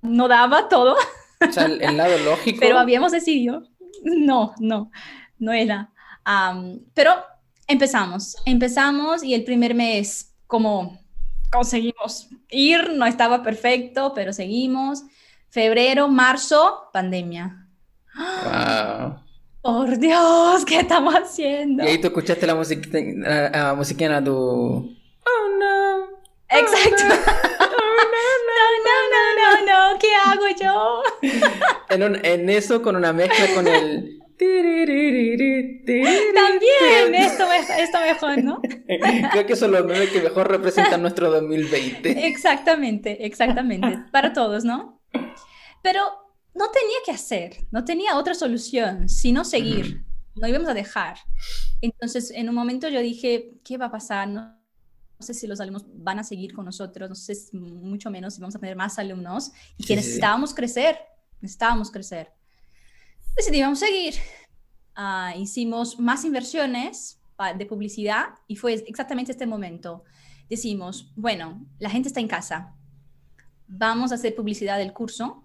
no 0.00 0.28
daba 0.28 0.70
todo. 0.70 0.96
O 1.46 1.52
sea, 1.52 1.66
el, 1.66 1.96
lado 1.98 2.16
lógico. 2.24 2.56
Pero 2.58 2.78
habíamos 2.78 3.12
decidido, 3.12 3.64
no, 4.02 4.54
no, 4.60 4.90
no 5.38 5.52
era. 5.52 5.92
pero 6.94 7.12
empezamos, 7.66 8.36
empezamos 8.46 9.22
y 9.22 9.34
el 9.34 9.44
primer 9.44 9.74
mes 9.74 10.34
como 10.46 10.98
conseguimos 11.52 12.30
ir, 12.48 12.94
no 12.94 13.04
estaba 13.04 13.42
perfecto, 13.42 14.12
pero 14.14 14.32
seguimos. 14.32 15.02
Febrero, 15.50 16.08
marzo, 16.08 16.88
pandemia. 16.94 17.68
Wow. 18.16 19.23
Por 19.64 19.98
Dios, 19.98 20.62
¿qué 20.66 20.80
estamos 20.80 21.14
haciendo? 21.14 21.82
Y 21.84 21.86
ahí 21.86 21.98
tú 21.98 22.08
escuchaste 22.08 22.46
la 22.46 22.54
música, 22.54 22.86
la, 22.92 23.72
musiquina 23.74 24.20
de... 24.20 24.30
Oh 24.30 24.92
no. 25.58 26.04
Exacto. 26.50 27.02
Oh, 27.60 27.96
no, 28.12 28.26
no, 28.84 28.96
no, 29.08 29.22
no, 29.40 29.92
no, 29.92 29.98
¿qué 29.98 30.08
hago 30.14 30.48
yo? 30.60 31.02
en, 31.88 32.26
en 32.26 32.50
eso 32.50 32.82
con 32.82 32.94
una 32.94 33.14
mezcla 33.14 33.54
con 33.54 33.66
el... 33.66 34.20
También, 36.34 37.14
esto, 37.14 37.46
esto 37.78 38.00
mejor, 38.00 38.44
¿no? 38.44 38.60
Creo 39.32 39.46
que 39.46 39.56
son 39.56 39.72
los 39.72 39.86
memes 39.86 40.10
que 40.10 40.20
mejor 40.20 40.50
representan 40.50 41.00
nuestro 41.00 41.30
2020. 41.30 42.26
Exactamente, 42.26 43.24
exactamente. 43.24 44.00
Para 44.12 44.34
todos, 44.34 44.64
¿no? 44.64 45.00
Pero 45.82 46.23
no 46.54 46.70
tenía 46.70 46.96
que 47.04 47.12
hacer, 47.12 47.66
no 47.70 47.84
tenía 47.84 48.16
otra 48.16 48.34
solución, 48.34 49.08
sino 49.08 49.44
seguir. 49.44 50.04
No 50.34 50.48
íbamos 50.48 50.68
a 50.68 50.74
dejar. 50.74 51.18
Entonces, 51.80 52.30
en 52.30 52.48
un 52.48 52.54
momento 52.54 52.88
yo 52.88 53.00
dije, 53.00 53.54
¿qué 53.64 53.76
va 53.76 53.86
a 53.86 53.90
pasar? 53.90 54.28
No, 54.28 54.56
sé 55.20 55.34
si 55.34 55.46
los 55.46 55.60
alumnos 55.60 55.84
van 55.94 56.18
a 56.18 56.24
seguir 56.24 56.52
con 56.52 56.64
nosotros, 56.64 57.08
no 57.08 57.14
sé, 57.14 57.34
mucho 57.52 58.10
menos 58.10 58.34
si 58.34 58.40
vamos 58.40 58.56
a 58.56 58.58
tener 58.58 58.76
más 58.76 58.98
alumnos 58.98 59.52
y 59.76 59.84
que 59.84 59.96
necesitábamos 59.96 60.52
crecer, 60.52 60.98
necesitábamos 61.40 61.90
crecer 61.90 62.32
decidimos 63.36 63.78
seguir. 63.78 64.14
Ah, 64.94 65.34
hicimos 65.36 65.98
más 65.98 66.24
inversiones 66.24 67.20
de 67.56 67.66
publicidad 67.66 68.26
y 68.46 68.56
fue 68.56 68.74
exactamente 68.74 69.32
este 69.32 69.46
momento. 69.46 70.04
Decimos, 70.48 71.12
bueno, 71.16 71.66
la 71.78 71.90
gente 71.90 72.08
está 72.08 72.20
en 72.20 72.28
casa, 72.28 72.74
vamos 73.66 74.12
a 74.12 74.14
hacer 74.14 74.34
publicidad 74.34 74.78
del 74.78 74.92
curso 74.92 75.43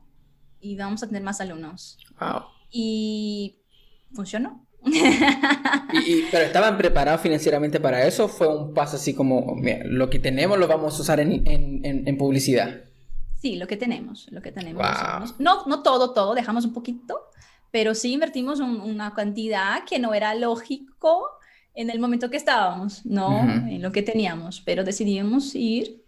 y 0.61 0.75
vamos 0.75 1.03
a 1.03 1.07
tener 1.07 1.23
más 1.23 1.41
alumnos. 1.41 1.97
Wow. 2.19 2.43
Y 2.71 3.59
funcionó. 4.13 4.65
¿Pero 6.31 6.45
estaban 6.45 6.77
preparados 6.77 7.21
financieramente 7.21 7.79
para 7.79 8.05
eso? 8.05 8.27
¿Fue 8.27 8.47
un 8.47 8.73
paso 8.73 8.95
así 8.95 9.13
como, 9.13 9.57
lo 9.85 10.09
que 10.09 10.19
tenemos 10.19 10.57
lo 10.57 10.67
vamos 10.67 10.97
a 10.97 11.01
usar 11.01 11.19
en, 11.19 11.45
en, 11.45 12.07
en 12.07 12.17
publicidad? 12.17 12.83
Sí, 13.41 13.55
lo 13.55 13.67
que 13.67 13.77
tenemos, 13.77 14.27
lo 14.31 14.41
que 14.41 14.51
tenemos. 14.51 14.85
No, 15.39 15.65
no 15.65 15.81
todo, 15.81 16.13
todo, 16.13 16.35
dejamos 16.35 16.65
un 16.65 16.73
poquito, 16.73 17.29
pero 17.71 17.95
sí 17.95 18.11
invertimos 18.11 18.59
una 18.59 19.13
cantidad 19.13 19.85
que 19.85 19.97
no 19.97 20.13
era 20.13 20.35
lógico 20.35 21.25
en 21.73 21.89
el 21.89 21.99
momento 21.99 22.29
que 22.29 22.35
estábamos, 22.35 23.05
¿no? 23.05 23.39
En 23.39 23.81
lo 23.81 23.93
que 23.93 24.01
teníamos, 24.01 24.61
pero 24.65 24.83
decidimos 24.83 25.55
ir 25.55 26.03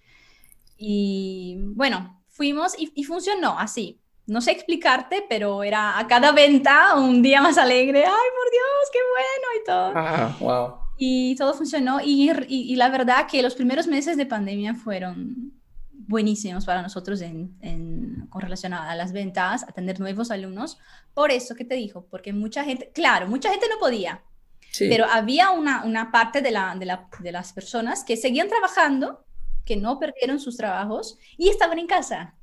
y 0.77 1.57
bueno, 1.67 2.21
fuimos 2.27 2.77
y, 2.77 2.91
y 2.95 3.03
funcionó 3.05 3.57
así 3.57 4.01
no 4.27 4.41
sé 4.41 4.51
explicarte, 4.51 5.25
pero 5.27 5.63
era 5.63 5.97
a 5.97 6.07
cada 6.07 6.31
venta 6.31 6.95
un 6.95 7.21
día 7.21 7.41
más 7.41 7.57
alegre. 7.57 7.99
¡Ay, 8.05 8.29
por 8.35 8.51
Dios, 8.51 8.89
qué 8.91 8.99
bueno! 9.13 9.61
Y 9.61 9.65
todo. 9.65 9.93
Ah, 9.95 10.37
wow. 10.39 10.81
Y 10.97 11.35
todo 11.35 11.53
funcionó. 11.53 11.99
Y, 12.01 12.31
y, 12.47 12.75
la 12.75 12.89
verdad 12.89 13.27
que 13.29 13.41
los 13.41 13.55
primeros 13.55 13.87
meses 13.87 14.17
de 14.17 14.25
pandemia 14.25 14.75
fueron 14.75 15.53
buenísimos 15.91 16.65
para 16.65 16.81
nosotros 16.81 17.21
en, 17.21 17.57
en, 17.61 18.27
con 18.29 18.41
relación 18.41 18.73
a 18.73 18.95
las 18.95 19.11
ventas, 19.11 19.63
a 19.63 19.71
tener 19.71 19.99
nuevos 19.99 20.29
alumnos. 20.29 20.77
Por 21.13 21.31
eso 21.31 21.55
que 21.55 21.65
te 21.65 21.75
dijo, 21.75 22.05
porque 22.09 22.33
mucha 22.33 22.63
gente, 22.63 22.91
claro, 22.93 23.27
mucha 23.27 23.49
gente 23.49 23.67
no 23.69 23.79
podía, 23.79 24.21
sí. 24.71 24.87
pero 24.89 25.05
había 25.05 25.51
una, 25.51 25.83
una 25.83 26.11
parte 26.11 26.41
de, 26.41 26.51
la, 26.51 26.75
de, 26.75 26.85
la, 26.85 27.07
de 27.19 27.31
las 27.31 27.53
personas 27.53 28.03
que 28.03 28.17
seguían 28.17 28.49
trabajando, 28.49 29.25
que 29.65 29.77
no 29.77 29.97
perdieron 29.99 30.39
sus 30.39 30.57
trabajos 30.57 31.17
y 31.37 31.49
estaban 31.49 31.79
en 31.79 31.87
casa 31.87 32.35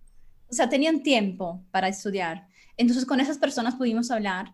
o 0.50 0.54
sea, 0.54 0.68
tenían 0.68 1.02
tiempo 1.02 1.62
para 1.70 1.88
estudiar. 1.88 2.46
Entonces 2.76 3.04
con 3.04 3.20
esas 3.20 3.38
personas 3.38 3.74
pudimos 3.74 4.10
hablar 4.10 4.52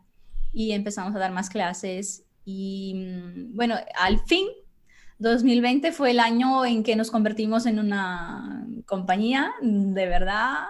y 0.53 0.73
empezamos 0.73 1.15
a 1.15 1.19
dar 1.19 1.33
más 1.33 1.51
clases 1.51 2.25
y 2.45 2.95
mm, 2.95 3.57
bueno, 3.57 3.77
al 3.99 4.21
fin 4.21 4.47
2020 5.19 5.93
fue 5.93 6.11
el 6.11 6.21
año 6.21 6.65
en 6.65 6.83
que 6.83 6.97
nos 6.97 7.11
convertimos 7.11 7.67
en 7.67 7.79
una 7.79 8.67
compañía 8.87 9.53
de 9.63 10.07
verdad. 10.07 10.65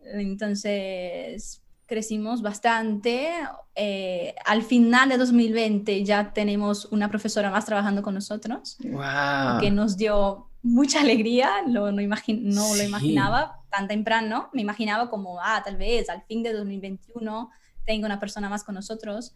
Entonces 0.00 1.62
crecimos 1.86 2.42
bastante. 2.42 3.28
Eh, 3.74 4.34
al 4.46 4.62
final 4.62 5.08
de 5.08 5.18
2020 5.18 6.04
ya 6.04 6.32
tenemos 6.32 6.86
una 6.86 7.08
profesora 7.08 7.50
más 7.50 7.66
trabajando 7.66 8.02
con 8.02 8.14
nosotros, 8.14 8.76
wow. 8.84 9.60
que 9.60 9.70
nos 9.70 9.96
dio 9.96 10.48
mucha 10.64 11.02
alegría, 11.02 11.62
lo, 11.68 11.92
no, 11.92 12.02
no 12.02 12.76
lo 12.76 12.82
imaginaba 12.82 13.60
tan 13.70 13.86
temprano, 13.86 14.48
me 14.54 14.62
imaginaba 14.62 15.10
como, 15.10 15.38
ah, 15.40 15.62
tal 15.62 15.76
vez 15.76 16.08
al 16.08 16.22
fin 16.22 16.42
de 16.42 16.54
2021 16.54 17.50
tengo 17.84 18.06
una 18.06 18.18
persona 18.18 18.48
más 18.48 18.64
con 18.64 18.74
nosotros, 18.74 19.34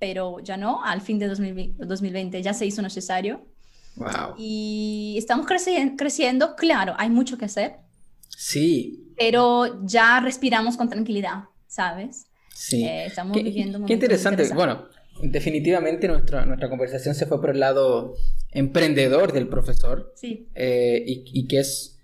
pero 0.00 0.40
ya 0.40 0.56
no, 0.56 0.84
al 0.84 1.00
fin 1.00 1.20
de 1.20 1.28
2020 1.28 2.42
ya 2.42 2.52
se 2.52 2.66
hizo 2.66 2.82
necesario. 2.82 3.46
Wow. 3.94 4.34
Y 4.36 5.14
estamos 5.16 5.46
creciendo, 5.46 6.56
claro, 6.56 6.94
hay 6.98 7.08
mucho 7.08 7.38
que 7.38 7.44
hacer. 7.44 7.76
Sí. 8.28 9.12
Pero 9.16 9.84
ya 9.84 10.18
respiramos 10.18 10.76
con 10.76 10.88
tranquilidad, 10.88 11.44
¿sabes? 11.68 12.26
Sí. 12.52 12.84
Eh, 12.84 13.06
estamos 13.06 13.36
viviendo 13.36 13.84
Qué 13.86 13.92
interesante. 13.92 14.52
Bueno, 14.52 14.88
definitivamente 15.22 16.08
nuestra, 16.08 16.44
nuestra 16.44 16.68
conversación 16.68 17.14
se 17.14 17.26
fue 17.26 17.40
por 17.40 17.50
el 17.50 17.60
lado 17.60 18.14
emprendedor 18.54 19.32
del 19.32 19.48
profesor. 19.48 20.12
Sí. 20.16 20.48
Eh, 20.54 21.02
y, 21.06 21.24
y, 21.32 21.46
que 21.46 21.58
es 21.60 21.94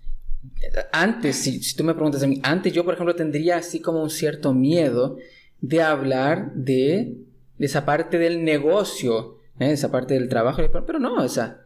antes, 0.91 1.35
si, 1.37 1.61
si, 1.61 1.75
tú 1.75 1.83
me 1.83 1.93
preguntas 1.93 2.23
a 2.23 2.27
mí, 2.27 2.39
antes 2.43 2.73
yo, 2.73 2.83
por 2.83 2.93
ejemplo, 2.93 3.15
tendría 3.15 3.57
así 3.57 3.79
como 3.79 4.01
un 4.01 4.09
cierto 4.09 4.53
miedo 4.53 5.17
de 5.59 5.81
hablar 5.81 6.53
de, 6.53 7.17
de 7.57 7.65
esa 7.65 7.85
parte 7.85 8.17
del 8.17 8.43
negocio, 8.43 9.39
¿eh? 9.59 9.71
esa 9.71 9.91
parte 9.91 10.15
del 10.15 10.29
trabajo, 10.29 10.61
pero 10.85 10.99
no, 10.99 11.15
o 11.15 11.29
sea, 11.29 11.61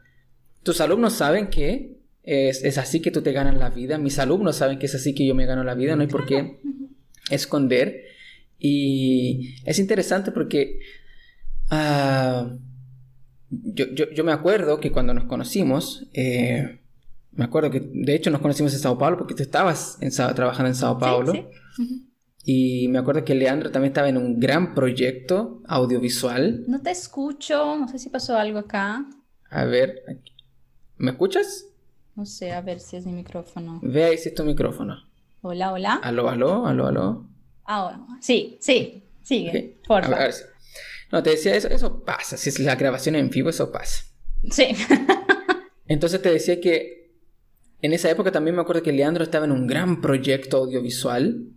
tus 0.63 0.81
alumnos 0.81 1.13
saben 1.13 1.47
que 1.47 1.97
es, 2.23 2.63
es, 2.63 2.77
así 2.77 3.01
que 3.01 3.11
tú 3.11 3.21
te 3.21 3.31
ganas 3.31 3.55
la 3.55 3.69
vida, 3.69 3.97
mis 3.97 4.19
alumnos 4.19 4.57
saben 4.57 4.77
que 4.77 4.87
es 4.87 4.95
así 4.95 5.13
que 5.15 5.25
yo 5.25 5.35
me 5.35 5.45
gano 5.45 5.63
la 5.63 5.75
vida, 5.75 5.95
no 5.95 6.01
hay 6.01 6.07
por 6.07 6.25
qué 6.25 6.59
esconder. 7.29 8.03
Y 8.57 9.55
es 9.65 9.79
interesante 9.79 10.31
porque 10.31 10.79
uh, 11.71 12.57
yo, 13.63 13.85
yo, 13.93 14.09
yo, 14.11 14.23
me 14.23 14.31
acuerdo 14.31 14.79
que 14.79 14.91
cuando 14.91 15.13
nos 15.13 15.25
conocimos, 15.25 16.07
eh, 16.13 16.79
me 17.31 17.45
acuerdo 17.45 17.71
que 17.71 17.79
de 17.79 18.15
hecho 18.15 18.31
nos 18.31 18.41
conocimos 18.41 18.73
en 18.73 18.79
Sao 18.79 18.97
Paulo 18.97 19.17
porque 19.17 19.35
tú 19.35 19.43
estabas 19.43 19.97
en, 20.01 20.11
trabajando 20.35 20.69
en 20.69 20.75
Sao 20.75 20.97
Paulo. 20.97 21.31
Sí, 21.31 21.45
sí. 21.75 22.11
Y 22.47 22.87
me 22.89 22.99
acuerdo 22.99 23.25
que 23.25 23.33
Leandro 23.33 23.71
también 23.71 23.89
estaba 23.89 24.07
en 24.07 24.17
un 24.17 24.39
gran 24.39 24.75
proyecto 24.75 25.63
audiovisual. 25.67 26.63
No 26.67 26.79
te 26.79 26.91
escucho, 26.91 27.75
no 27.75 27.87
sé 27.87 27.97
si 27.97 28.09
pasó 28.09 28.37
algo 28.37 28.59
acá. 28.59 29.03
A 29.49 29.65
ver, 29.65 30.03
¿me 30.97 31.11
escuchas? 31.11 31.65
No 32.15 32.25
sé, 32.27 32.51
a 32.51 32.61
ver 32.61 32.79
si 32.79 32.97
es 32.97 33.05
mi 33.07 33.13
micrófono. 33.13 33.79
Ve 33.81 34.03
ahí 34.05 34.17
si 34.19 34.29
es 34.29 34.35
tu 34.35 34.43
micrófono. 34.43 34.95
Hola, 35.41 35.73
hola. 35.73 35.95
Aló, 35.95 36.29
aló, 36.29 36.67
aló, 36.67 36.87
aló. 36.87 37.27
Ah, 37.65 38.05
sí, 38.21 38.57
sí, 38.61 39.03
sigue, 39.23 39.49
okay. 39.49 39.77
por 39.87 40.03
favor. 40.03 40.29
No, 41.11 41.23
te 41.23 41.31
decía, 41.31 41.55
eso, 41.55 41.67
eso 41.67 42.03
pasa, 42.03 42.37
si 42.37 42.49
es 42.49 42.59
la 42.59 42.75
grabación 42.75 43.15
en 43.15 43.29
vivo, 43.29 43.49
eso 43.49 43.71
pasa. 43.71 44.05
Sí. 44.51 44.67
Entonces 45.87 46.21
te 46.21 46.31
decía 46.31 46.59
que 46.59 47.05
en 47.81 47.93
esa 47.93 48.09
época 48.09 48.31
también 48.31 48.55
me 48.55 48.61
acuerdo 48.61 48.83
que 48.83 48.91
Leandro 48.91 49.23
estaba 49.23 49.45
en 49.45 49.51
un 49.51 49.67
gran 49.67 50.01
proyecto 50.01 50.57
audiovisual. 50.57 51.49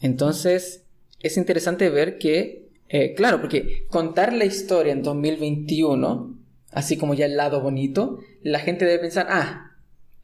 Entonces, 0.00 0.84
es 1.20 1.38
interesante 1.38 1.88
ver 1.88 2.18
que, 2.18 2.68
eh, 2.88 3.14
claro, 3.14 3.40
porque 3.40 3.86
contar 3.88 4.32
la 4.34 4.44
historia 4.44 4.92
en 4.92 5.02
2021, 5.02 6.38
así 6.70 6.98
como 6.98 7.14
ya 7.14 7.24
el 7.24 7.36
lado 7.36 7.62
bonito, 7.62 8.18
la 8.42 8.58
gente 8.58 8.84
debe 8.84 8.98
pensar, 8.98 9.26
ah, 9.30 9.70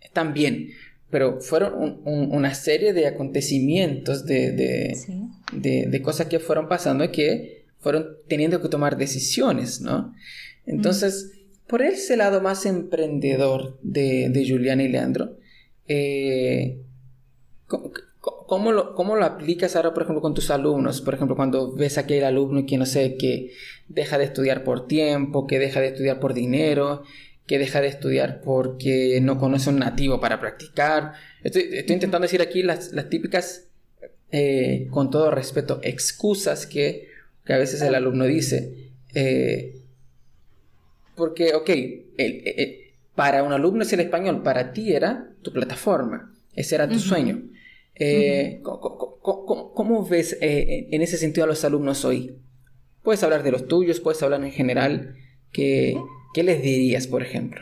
están 0.01 0.35
bien. 0.35 0.73
Pero 1.09 1.41
fueron 1.41 2.03
una 2.05 2.55
serie 2.55 2.93
de 2.93 3.07
acontecimientos, 3.07 4.27
de, 4.27 4.53
de, 5.53 6.03
cosas 6.03 6.29
que 6.29 6.39
fueron 6.39 6.69
pasando 6.69 7.03
y 7.03 7.09
que 7.09 7.60
fueron 7.81 8.17
teniendo 8.29 8.61
que 8.63 8.69
tomar 8.69 8.97
decisiones, 8.97 9.81
¿no? 9.81 10.15
Entonces, 10.67 11.33
por 11.67 11.83
ese 11.83 12.17
lado 12.17 12.41
más 12.41 12.67
emprendedor 12.67 13.79
de, 13.83 14.29
de 14.31 14.49
Juliana 14.49 14.83
y 14.83 14.89
Leandro, 14.89 15.37
eh, 15.89 16.79
¿cómo, 17.67 18.73
lo, 18.73 18.95
¿cómo, 18.95 19.17
lo, 19.17 19.25
aplicas 19.25 19.77
ahora, 19.77 19.95
por 19.95 20.03
ejemplo, 20.03 20.21
con 20.21 20.35
tus 20.35 20.51
alumnos? 20.51 21.01
Por 21.01 21.15
ejemplo, 21.15 21.37
cuando 21.37 21.73
ves 21.73 21.99
a 21.99 22.03
aquel 22.03 22.25
alumno 22.25 22.67
que 22.67 22.77
no 22.77 22.87
sé, 22.87 23.17
que 23.17 23.53
deja 23.89 24.19
de 24.19 24.25
estudiar 24.25 24.63
por 24.63 24.87
tiempo, 24.87 25.47
que 25.47 25.59
deja 25.59 25.81
de 25.81 25.89
estudiar 25.89 26.21
por 26.21 26.35
dinero, 26.35 27.03
que 27.47 27.59
deja 27.59 27.81
de 27.81 27.89
estudiar 27.89 28.41
porque 28.43 29.19
no 29.23 29.39
conoce 29.39 29.71
un 29.71 29.79
nativo 29.79 30.21
para 30.21 30.39
practicar. 30.39 31.15
Estoy, 31.43 31.69
estoy 31.73 31.95
intentando 31.95 32.25
decir 32.25 32.43
aquí 32.43 32.63
las, 32.63 32.93
las 32.93 33.09
típicas, 33.09 33.67
eh, 34.33 34.87
con 34.91 35.11
todo 35.11 35.31
respeto, 35.33 35.81
excusas 35.83 36.67
que, 36.67 37.10
que, 37.51 37.55
a 37.55 37.59
veces 37.59 37.83
el 37.83 37.95
alumno 37.95 38.25
dice. 38.27 38.93
Eh, 39.15 39.83
porque, 41.17 41.55
ok, 41.55 41.71
para 43.15 43.43
un 43.43 43.53
alumno 43.53 43.83
es 43.83 43.93
el 43.93 44.01
español, 44.01 44.43
para 44.43 44.73
ti 44.73 44.93
era 44.93 45.35
tu 45.43 45.53
plataforma, 45.53 46.33
ese 46.55 46.77
era 46.77 46.89
tu 46.89 46.99
sueño. 46.99 47.43
Eh, 47.95 48.63
¿cómo, 48.63 50.07
ves 50.09 50.39
eh, 50.41 50.89
en 50.91 51.03
ese 51.03 51.19
sentido 51.19 51.45
a 51.45 51.49
los 51.49 51.65
alumnos 51.65 52.05
hoy? 52.05 52.39
Puedes 53.03 53.23
hablar 53.23 53.43
de 53.43 53.53
los 53.53 53.69
tuyos, 53.69 54.01
puedes 54.01 54.23
hablar 54.23 54.43
en 54.43 54.53
general. 54.53 55.17
¿Qué, 55.53 56.01
qué 56.33 56.43
les 56.43 56.63
dirías, 56.63 57.07
por 57.07 57.23
ejemplo? 57.23 57.61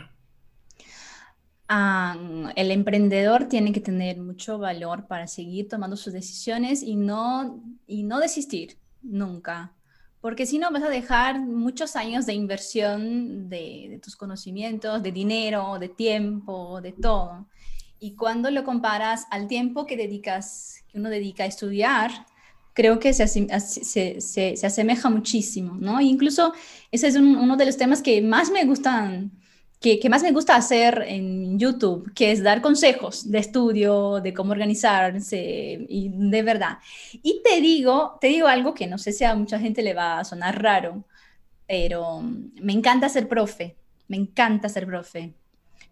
Um, 1.71 2.49
el 2.57 2.71
emprendedor 2.71 3.47
tiene 3.49 3.73
que 3.73 3.81
tener 3.81 4.19
mucho 4.19 4.59
valor 4.59 5.07
para 5.07 5.27
seguir 5.27 5.69
tomando 5.69 5.97
sus 5.97 6.13
decisiones 6.13 6.83
y 6.83 6.97
no, 6.97 7.63
y 7.87 8.05
no 8.05 8.21
desistir 8.21 8.79
nunca 9.03 9.75
porque 10.21 10.47
si 10.47 10.59
no 10.59 10.71
vas 10.71 10.83
a 10.83 10.89
dejar 10.89 11.41
muchos 11.41 11.97
años 11.97 12.27
de 12.27 12.33
inversión 12.35 13.49
de, 13.49 14.01
tus 14.03 14.17
conocimientos, 14.17 15.03
de 15.03 15.13
dinero, 15.13 15.79
de 15.79 15.89
tiempo, 15.89 16.81
de 16.81 16.93
todo. 16.93 17.47
Y 18.01 18.15
cuando 18.15 18.51
lo 18.51 18.65
comparas 18.65 19.27
al 19.31 19.49
tiempo 19.49 19.87
que 19.87 19.97
dedicas, 19.97 20.85
que 20.89 20.99
uno 20.99 21.09
dedica 21.09 21.45
a 21.45 21.47
estudiar, 21.47 22.11
creo 22.75 22.99
que 22.99 23.13
se, 23.13 23.27
se, 23.27 24.21
se, 24.21 24.67
asemeja 24.67 25.11
muchísimo, 25.11 25.77
¿no? 25.81 26.01
incluso 26.01 26.53
ese 26.93 27.09
es 27.09 27.17
uno 27.17 27.57
de 27.57 27.67
los 27.67 27.77
temas 27.77 28.03
que 28.03 28.23
más 28.23 28.51
me 28.51 28.65
gustan 28.65 29.33
que, 29.81 30.09
más 30.09 30.23
me 30.23 30.33
gusta 30.33 30.57
hacer 30.57 31.05
en 31.07 31.59
YouTube, 31.59 32.13
que 32.13 32.33
es 32.33 32.43
dar 32.43 32.61
consejos 32.61 33.31
de 33.31 33.39
estudio, 33.39 34.21
de 34.21 34.35
cómo 34.35 34.53
organizarse, 34.53 35.87
y 35.89 36.11
de 36.13 36.43
verdad. 36.43 36.79
Y 37.23 37.43
te 37.45 37.61
digo, 37.61 38.19
te 38.21 38.27
digo 38.29 38.49
algo 38.49 38.75
que 38.75 38.89
no 38.89 38.99
sé 38.99 39.13
si 39.13 39.25
a 39.25 39.35
mucha 39.37 39.59
gente 39.59 39.83
le 39.83 39.95
va 39.95 40.19
a 40.19 40.25
sonar 40.25 40.61
raro, 40.61 41.05
pero 41.67 42.21
me 42.21 42.73
encanta 42.73 43.09
ser 43.09 43.29
profe, 43.29 43.77
me 44.09 44.17
encanta 44.17 44.69
ser 44.69 44.87
profe. 44.87 45.35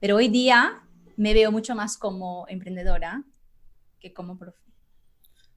Pero 0.00 0.16
hoy 0.16 0.28
día 0.28 0.82
me 1.16 1.32
veo 1.32 1.52
mucho 1.52 1.74
más 1.74 1.96
como 1.96 2.44
emprendedora 2.48 3.22
que 4.00 4.12
como 4.12 4.36
profe, 4.36 4.62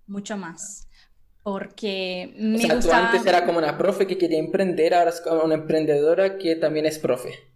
mucho 0.06 0.38
más. 0.38 0.88
porque 1.42 2.34
me 2.38 2.58
o 2.58 2.60
sea, 2.60 2.80
tú 2.80 2.92
antes 2.92 3.26
era 3.26 3.44
como 3.44 3.58
una 3.58 3.76
profe 3.76 4.06
que 4.06 4.20
quería 4.20 4.38
emprender, 4.38 4.94
ahora 4.94 5.10
es 5.10 5.20
como 5.20 5.42
una 5.42 5.56
emprendedora 5.56 6.38
que 6.38 6.56
también 6.56 6.86
es 6.86 7.00
profe. 7.00 7.49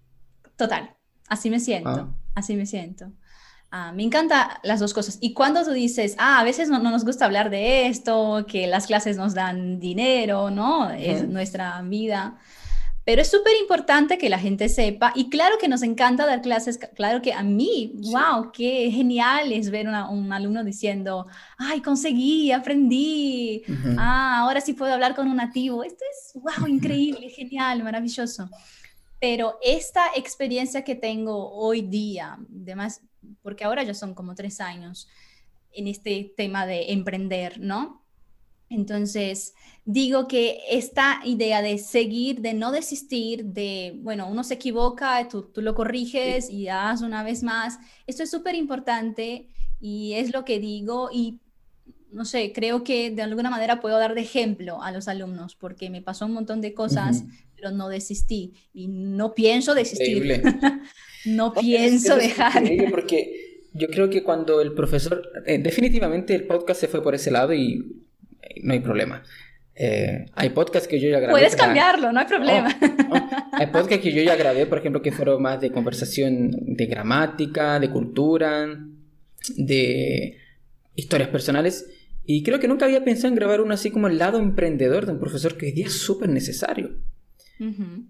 Total, 0.55 0.95
así 1.27 1.49
me 1.49 1.59
siento, 1.59 1.89
ah. 1.89 2.15
así 2.35 2.55
me 2.55 2.65
siento. 2.65 3.11
Ah, 3.75 3.91
me 3.91 4.03
encanta 4.03 4.59
las 4.61 4.79
dos 4.79 4.93
cosas. 4.93 5.17
Y 5.19 5.33
cuando 5.33 5.63
tú 5.63 5.71
dices, 5.71 6.15
ah, 6.19 6.39
a 6.39 6.43
veces 6.43 6.69
no, 6.69 6.77
no, 6.77 6.91
nos 6.91 7.03
gusta 7.03 7.25
hablar 7.25 7.49
de 7.49 7.87
esto, 7.87 8.45
que 8.47 8.67
las 8.67 8.85
clases 8.85 9.17
nos 9.17 9.33
dan 9.33 9.79
dinero, 9.79 10.51
¿no? 10.51 10.91
Es 10.91 11.27
nuestra 11.27 11.81
vida. 11.81 12.37
Pero 13.03 13.21
es 13.21 13.31
súper 13.31 13.53
importante 13.59 14.19
que 14.19 14.29
la 14.29 14.37
gente 14.37 14.69
sepa, 14.69 15.11
y 15.15 15.29
claro 15.29 15.57
que 15.59 15.67
nos 15.67 15.81
encanta 15.81 16.25
dar 16.25 16.41
clases, 16.41 16.77
claro 16.95 17.21
que 17.21 17.33
a 17.33 17.43
mí, 17.43 17.93
wow, 18.11 18.51
qué 18.53 18.91
genial 18.91 19.51
es 19.51 19.71
ver 19.71 19.87
a 19.87 20.07
un 20.07 20.31
alumno 20.31 20.63
diciendo, 20.63 21.25
ay, 21.57 21.81
conseguí, 21.81 22.51
aprendí, 22.51 23.63
ah, 23.97 24.41
ahora 24.41 24.61
sí 24.61 24.73
puedo 24.73 24.93
hablar 24.93 25.15
con 25.15 25.27
un 25.27 25.37
nativo. 25.37 25.83
Esto 25.83 26.05
es, 26.11 26.41
wow, 26.41 26.67
increíble, 26.67 27.27
genial, 27.29 27.83
maravilloso. 27.83 28.47
Pero 29.23 29.57
esta 29.61 30.07
experiencia 30.17 30.83
que 30.83 30.95
tengo 30.95 31.53
hoy 31.53 31.79
día, 31.79 32.37
además, 32.53 32.99
porque 33.41 33.63
ahora 33.63 33.81
ya 33.81 33.93
son 33.93 34.15
como 34.15 34.35
tres 34.35 34.59
años 34.59 35.07
en 35.71 35.87
este 35.87 36.33
tema 36.35 36.65
de 36.65 36.91
emprender, 36.91 37.57
¿no? 37.57 38.03
Entonces, 38.67 39.53
digo 39.85 40.27
que 40.27 40.59
esta 40.69 41.21
idea 41.23 41.61
de 41.61 41.77
seguir, 41.77 42.41
de 42.41 42.53
no 42.53 42.73
desistir, 42.73 43.45
de, 43.45 43.97
bueno, 44.01 44.27
uno 44.27 44.43
se 44.43 44.55
equivoca, 44.55 45.25
tú, 45.29 45.43
tú 45.43 45.61
lo 45.61 45.73
corriges 45.73 46.49
y 46.49 46.65
das 46.65 47.01
una 47.01 47.23
vez 47.23 47.43
más, 47.43 47.79
esto 48.07 48.23
es 48.23 48.29
súper 48.29 48.55
importante 48.55 49.47
y 49.79 50.15
es 50.15 50.33
lo 50.33 50.43
que 50.43 50.59
digo 50.59 51.07
y, 51.13 51.39
no 52.13 52.25
sé, 52.25 52.51
creo 52.53 52.83
que 52.83 53.11
de 53.11 53.21
alguna 53.21 53.49
manera 53.49 53.81
puedo 53.81 53.97
dar 53.97 54.15
de 54.15 54.21
ejemplo 54.21 54.81
a 54.81 54.91
los 54.91 55.07
alumnos 55.07 55.55
porque 55.55 55.89
me 55.89 56.01
pasó 56.01 56.25
un 56.25 56.33
montón 56.33 56.61
de 56.61 56.73
cosas, 56.73 57.23
pero 57.55 57.71
no 57.71 57.89
desistí 57.89 58.53
y 58.73 58.87
no 58.87 59.33
pienso 59.33 59.73
desistir. 59.73 60.41
no 61.25 61.53
pienso 61.53 62.15
dejar. 62.15 62.63
Porque 62.91 63.67
yo 63.73 63.87
creo 63.87 64.09
que 64.09 64.23
cuando 64.23 64.61
el 64.61 64.73
profesor, 64.73 65.21
eh, 65.45 65.57
definitivamente 65.57 66.35
el 66.35 66.45
podcast 66.45 66.81
se 66.81 66.87
fue 66.87 67.01
por 67.01 67.15
ese 67.15 67.31
lado 67.31 67.53
y 67.53 68.03
no 68.61 68.73
hay 68.73 68.79
problema. 68.79 69.23
Eh, 69.75 70.25
hay 70.33 70.49
podcasts 70.49 70.87
que 70.87 70.99
yo 70.99 71.09
ya 71.09 71.17
grabé. 71.17 71.31
Puedes 71.31 71.55
cambiarlo, 71.55 72.11
no 72.11 72.19
hay 72.19 72.27
problema. 72.27 72.77
Hay 73.53 73.67
podcasts 73.67 74.03
que 74.03 74.11
yo 74.11 74.21
ya 74.21 74.35
grabé, 74.35 74.65
por 74.65 74.77
ejemplo, 74.77 75.01
que 75.01 75.11
fueron 75.11 75.41
más 75.41 75.61
de 75.61 75.71
conversación 75.71 76.51
de 76.51 76.85
gramática, 76.85 77.79
de 77.79 77.89
cultura, 77.89 78.67
de 79.57 80.37
historias 80.95 81.29
personales. 81.29 81.87
Y 82.25 82.43
creo 82.43 82.59
que 82.59 82.67
nunca 82.67 82.85
había 82.85 83.03
pensado 83.03 83.29
en 83.29 83.35
grabar 83.35 83.61
uno 83.61 83.73
así 83.73 83.91
como 83.91 84.07
el 84.07 84.17
lado 84.17 84.39
emprendedor 84.39 85.05
de 85.05 85.11
un 85.13 85.19
profesor 85.19 85.57
que 85.57 85.67
hoy 85.67 85.71
día 85.73 85.87
es 85.87 85.93
súper 85.93 86.29
necesario. 86.29 86.97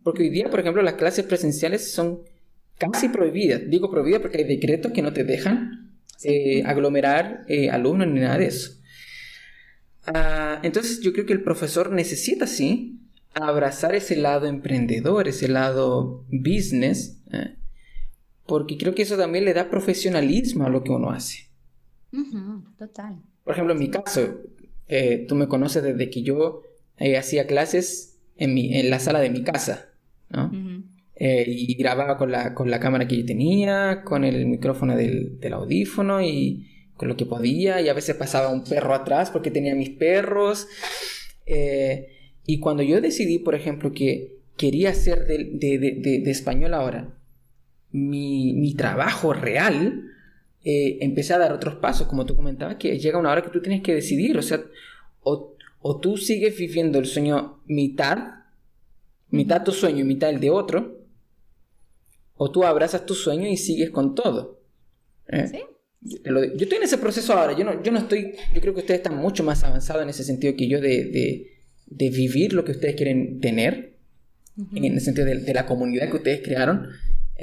Porque 0.03 0.23
hoy 0.23 0.29
día, 0.29 0.49
por 0.49 0.59
ejemplo, 0.59 0.81
las 0.81 0.95
clases 0.95 1.25
presenciales 1.25 1.91
son 1.91 2.21
casi 2.77 3.09
prohibidas. 3.09 3.61
Digo 3.67 3.91
prohibidas 3.91 4.21
porque 4.21 4.39
hay 4.39 4.43
decretos 4.45 4.91
que 4.91 5.01
no 5.01 5.13
te 5.13 5.23
dejan 5.23 5.91
eh, 6.23 6.63
aglomerar 6.65 7.43
eh, 7.47 7.69
alumnos 7.69 8.07
ni 8.07 8.19
nada 8.19 8.37
de 8.37 8.47
eso. 8.47 8.79
Ah, 10.05 10.59
entonces 10.63 11.01
yo 11.01 11.13
creo 11.13 11.25
que 11.25 11.33
el 11.33 11.43
profesor 11.43 11.91
necesita, 11.91 12.47
sí, 12.47 12.99
abrazar 13.33 13.95
ese 13.95 14.15
lado 14.15 14.47
emprendedor, 14.47 15.27
ese 15.27 15.47
lado 15.47 16.25
business, 16.29 17.21
¿eh? 17.31 17.55
porque 18.45 18.77
creo 18.77 18.93
que 18.93 19.03
eso 19.03 19.17
también 19.17 19.45
le 19.45 19.53
da 19.53 19.69
profesionalismo 19.69 20.65
a 20.65 20.69
lo 20.69 20.83
que 20.83 20.91
uno 20.91 21.11
hace. 21.11 21.49
total. 22.77 23.21
Por 23.43 23.53
ejemplo, 23.53 23.73
en 23.73 23.79
mi 23.79 23.89
caso, 23.89 24.41
eh, 24.87 25.25
tú 25.27 25.35
me 25.35 25.47
conoces 25.47 25.83
desde 25.83 26.09
que 26.09 26.23
yo 26.23 26.61
eh, 26.97 27.17
hacía 27.17 27.47
clases 27.47 28.19
en, 28.37 28.53
mi, 28.53 28.77
en, 28.77 28.89
la 28.89 28.99
sala 28.99 29.19
de 29.19 29.29
mi 29.29 29.43
casa, 29.43 29.89
¿no? 30.29 30.51
y 31.15 31.75
grababa 31.75 32.17
con 32.17 32.31
la, 32.31 32.53
con 32.53 32.69
la 32.69 32.81
cámara 32.81 33.07
que 33.07 33.17
yo 33.17 33.25
tenía, 33.25 34.01
con 34.03 34.25
el 34.25 34.45
micrófono 34.45 34.97
del, 34.97 35.39
del 35.39 35.53
audífono 35.53 36.21
y 36.21 36.67
con 36.95 37.07
lo 37.07 37.17
que 37.17 37.25
podía 37.25 37.81
y 37.81 37.89
a 37.89 37.93
veces 37.93 38.15
pasaba 38.15 38.49
un 38.49 38.63
perro 38.63 38.93
atrás 38.93 39.31
porque 39.31 39.51
tenía 39.51 39.75
mis 39.75 39.89
perros. 39.89 40.67
Eh, 41.45 42.07
y 42.45 42.59
cuando 42.59 42.83
yo 42.83 43.01
decidí, 43.01 43.39
por 43.39 43.55
ejemplo, 43.55 43.91
que 43.91 44.37
quería 44.57 44.91
hacer 44.91 45.25
de, 45.25 46.23
español 46.27 46.73
ahora 46.73 47.17
mi, 47.91 48.73
trabajo 48.75 49.33
real, 49.33 50.03
eh, 50.63 50.97
empecé 51.01 51.33
a 51.33 51.39
dar 51.39 51.53
otros 51.53 51.75
pasos, 51.75 52.07
como 52.07 52.25
tú 52.25 52.35
comentabas, 52.35 52.75
que 52.75 52.97
llega 52.97 53.19
una 53.19 53.31
hora 53.31 53.41
que 53.41 53.49
tú 53.49 53.61
tienes 53.61 53.81
que 53.81 53.93
decidir, 53.93 54.37
o 54.37 54.41
sea, 54.41 54.63
o, 55.21 55.55
o 55.79 55.99
tú 55.99 56.17
sigues 56.17 56.57
viviendo 56.57 56.99
el 56.99 57.05
sueño 57.05 57.61
mitad, 57.65 58.17
mitad 59.29 59.63
tu 59.63 59.71
sueño 59.71 59.99
y 59.99 60.03
mitad 60.03 60.29
el 60.29 60.39
de 60.39 60.49
otro, 60.49 61.03
o 62.35 62.51
tú 62.51 62.63
abrazas 62.63 63.05
tu 63.05 63.15
sueño 63.15 63.47
y 63.47 63.57
sigues 63.57 63.89
con 63.89 64.15
todo. 64.15 64.61
¿eh? 65.27 65.47
¿Sí? 65.47 65.59
Yo 66.01 66.39
estoy 66.39 66.77
en 66.77 66.83
ese 66.83 66.97
proceso 66.97 67.33
ahora, 67.33 67.57
yo 67.57 67.63
no, 67.63 67.81
yo 67.81 67.91
no 67.91 67.99
estoy, 67.99 68.35
yo 68.53 68.59
creo 68.59 68.73
que 68.73 68.81
ustedes 68.81 68.99
están 68.99 69.15
mucho 69.15 69.43
más 69.43 69.63
avanzados 69.63 70.03
en 70.03 70.09
ese 70.09 70.25
sentido 70.25 70.53
que 70.55 70.67
yo 70.67 70.81
de, 70.81 71.47
de, 71.87 72.09
vivir 72.09 72.51
lo 72.51 72.65
que 72.65 72.73
ustedes 72.73 72.95
quieren 72.95 73.39
tener, 73.39 73.93
en 74.75 74.83
el 74.83 74.99
sentido 74.99 75.27
de, 75.27 75.53
la 75.53 75.65
comunidad 75.65 76.09
que 76.09 76.17
ustedes 76.17 76.41
crearon. 76.43 76.89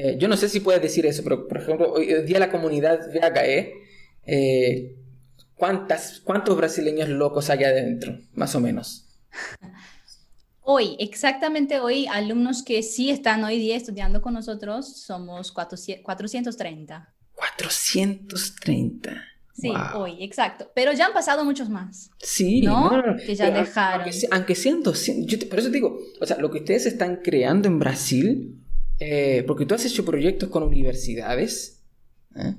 Eh, 0.03 0.17
yo 0.19 0.29
no 0.29 0.37
sé 0.37 0.49
si 0.49 0.61
puedes 0.61 0.81
decir 0.81 1.05
eso, 1.05 1.23
pero 1.23 1.47
por 1.47 1.59
ejemplo, 1.59 1.93
hoy, 1.93 2.07
día 2.23 2.39
la 2.39 2.51
comunidad 2.51 3.01
VHE, 3.13 3.75
eh, 4.25 4.97
¿cuántas, 5.55 6.21
¿cuántos 6.21 6.57
brasileños 6.57 7.11
locos 7.11 7.51
hay 7.51 7.65
adentro, 7.65 8.19
más 8.33 8.55
o 8.55 8.61
menos? 8.61 9.07
Hoy, 10.63 10.97
exactamente 10.99 11.81
hoy, 11.81 12.07
alumnos 12.07 12.63
que 12.63 12.83
sí 12.83 13.11
están 13.11 13.45
hoy 13.45 13.59
día 13.59 13.77
estudiando 13.77 14.23
con 14.23 14.33
nosotros, 14.33 15.03
somos 15.03 15.53
430. 15.53 17.15
430. 17.35 19.23
Sí, 19.53 19.73
hoy, 19.95 20.25
exacto. 20.25 20.71
Pero 20.75 20.93
ya 20.93 21.07
han 21.07 21.13
pasado 21.13 21.45
muchos 21.45 21.69
más. 21.69 22.11
Sí, 22.19 22.63
¿no? 22.63 22.91
que 23.27 23.35
ya 23.35 23.51
dejaron. 23.51 24.09
Aunque, 24.31 24.55
sean 24.55 24.83
200, 24.83 25.45
por 25.49 25.59
eso 25.59 25.69
digo, 25.69 25.99
o 26.21 26.27
sea, 26.27 26.39
lo 26.39 26.51
que 26.51 26.61
ustedes 26.61 26.87
están 26.87 27.17
creando 27.17 27.69
en 27.69 27.79
Brasil, 27.79 28.60
eh, 29.01 29.45
porque 29.47 29.67
tú 29.67 29.75
has 29.75 29.85
hecho 29.85 30.05
proyectos 30.05 30.49
con 30.49 30.63
universidades, 30.63 31.83
¿eh? 32.37 32.55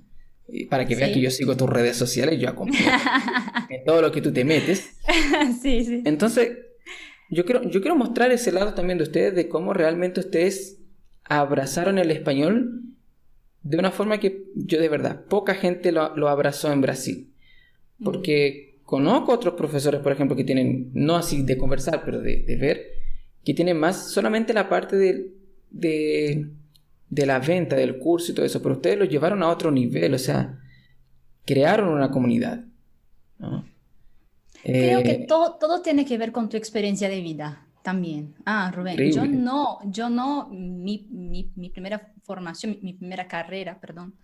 para 0.69 0.85
que 0.85 0.95
veas 0.95 1.11
que 1.11 1.21
yo 1.21 1.31
sigo 1.31 1.55
tus 1.55 1.69
redes 1.69 1.95
sociales, 1.95 2.39
yo 2.39 2.49
acompaño 2.49 2.83
en 3.69 3.85
todo 3.85 4.01
lo 4.01 4.11
que 4.11 4.21
tú 4.21 4.33
te 4.33 4.43
metes. 4.43 4.97
sí, 5.61 5.85
sí. 5.85 6.01
Entonces, 6.03 6.57
yo 7.29 7.45
quiero, 7.45 7.63
yo 7.69 7.79
quiero 7.79 7.95
mostrar 7.95 8.31
ese 8.31 8.51
lado 8.51 8.73
también 8.73 8.97
de 8.97 9.03
ustedes, 9.05 9.33
de 9.33 9.47
cómo 9.47 9.73
realmente 9.73 10.19
ustedes 10.19 10.79
abrazaron 11.23 11.97
el 11.97 12.11
español 12.11 12.81
de 13.63 13.77
una 13.77 13.91
forma 13.91 14.19
que 14.19 14.45
yo 14.55 14.79
de 14.79 14.89
verdad, 14.89 15.25
poca 15.25 15.53
gente 15.55 15.91
lo, 15.91 16.27
abrazó 16.27 16.71
en 16.71 16.81
Brasil. 16.81 17.33
Porque 18.03 18.79
conozco 18.83 19.31
otros 19.31 19.53
profesores, 19.53 20.01
por 20.01 20.11
ejemplo, 20.11 20.35
que 20.35 20.43
tienen, 20.43 20.89
no 20.93 21.15
así 21.15 21.43
de 21.43 21.57
conversar, 21.57 22.01
pero 22.03 22.19
de, 22.19 22.57
ver, 22.59 22.87
que 23.45 23.53
tienen 23.53 23.79
más 23.79 24.11
solamente 24.11 24.53
la 24.53 24.67
parte 24.67 24.97
de, 24.97 25.31
de, 25.71 26.47
la 27.09 27.39
venta, 27.39 27.75
del 27.75 27.97
curso 27.97 28.31
y 28.31 28.35
todo 28.35 28.45
eso, 28.45 28.61
pero 28.61 28.75
ustedes 28.75 28.99
lo 28.99 29.05
llevaron 29.05 29.41
a 29.43 29.49
otro 29.49 29.71
nivel, 29.71 30.13
o 30.13 30.19
sea, 30.19 30.59
crearon 31.45 31.89
una 31.89 32.11
comunidad. 32.11 32.63
Creo 34.63 35.03
que 35.03 35.11
eh, 35.11 35.25
todo, 35.27 35.57
todo 35.59 35.81
tiene 35.81 36.05
que 36.05 36.17
ver 36.17 36.31
con 36.31 36.49
tu 36.49 36.57
experiencia 36.57 37.09
de 37.09 37.21
vida 37.21 37.65
también. 37.81 38.35
Ah, 38.45 38.71
Rubén, 38.73 39.11
yo 39.11 39.25
no, 39.25 39.79
yo 39.85 40.09
no, 40.09 40.47
mi, 40.51 41.07
mi, 41.09 41.51
mi 41.55 41.69
primera 41.69 42.13
formación, 42.23 42.77
mi, 42.81 42.93
primera 42.93 43.27
carrera, 43.27 43.79
perdón, 43.79 44.15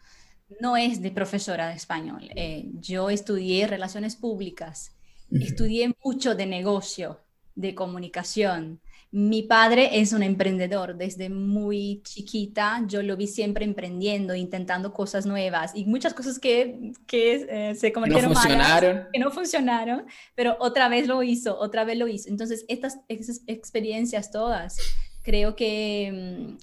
no 0.59 0.77
es 0.77 1.01
de 1.01 1.11
profesora 1.11 1.67
de 1.69 1.75
español. 1.75 2.29
Eh, 2.35 2.69
yo 2.73 3.09
estudié 3.09 3.67
relaciones 3.67 4.15
públicas, 4.15 4.95
estudié 5.31 5.93
mucho 6.03 6.35
de 6.35 6.45
negocio, 6.45 7.19
de 7.55 7.73
comunicación, 7.73 8.79
mi 9.11 9.43
padre 9.43 9.99
es 10.01 10.11
un 10.13 10.21
emprendedor 10.21 10.95
desde 10.95 11.29
muy 11.29 12.01
chiquita. 12.03 12.83
Yo 12.87 13.01
lo 13.01 13.15
vi 13.15 13.27
siempre 13.27 13.63
emprendiendo, 13.63 14.35
intentando 14.35 14.93
cosas 14.93 15.25
nuevas 15.25 15.71
y 15.75 15.85
muchas 15.85 16.13
cosas 16.13 16.39
que, 16.39 16.91
que 17.05 17.47
eh, 17.49 17.75
se 17.75 17.93
convirtieron 17.93 18.33
no 18.33 18.35
funcionaron. 18.35 19.07
que 19.13 19.19
no 19.19 19.31
funcionaron, 19.31 20.05
pero 20.35 20.57
otra 20.59 20.89
vez 20.89 21.07
lo 21.07 21.23
hizo, 21.23 21.57
otra 21.57 21.85
vez 21.85 21.97
lo 21.97 22.07
hizo. 22.07 22.29
Entonces, 22.29 22.65
estas 22.67 22.99
experiencias 23.07 24.31
todas 24.31 24.77
creo 25.27 25.57
que 25.57 26.09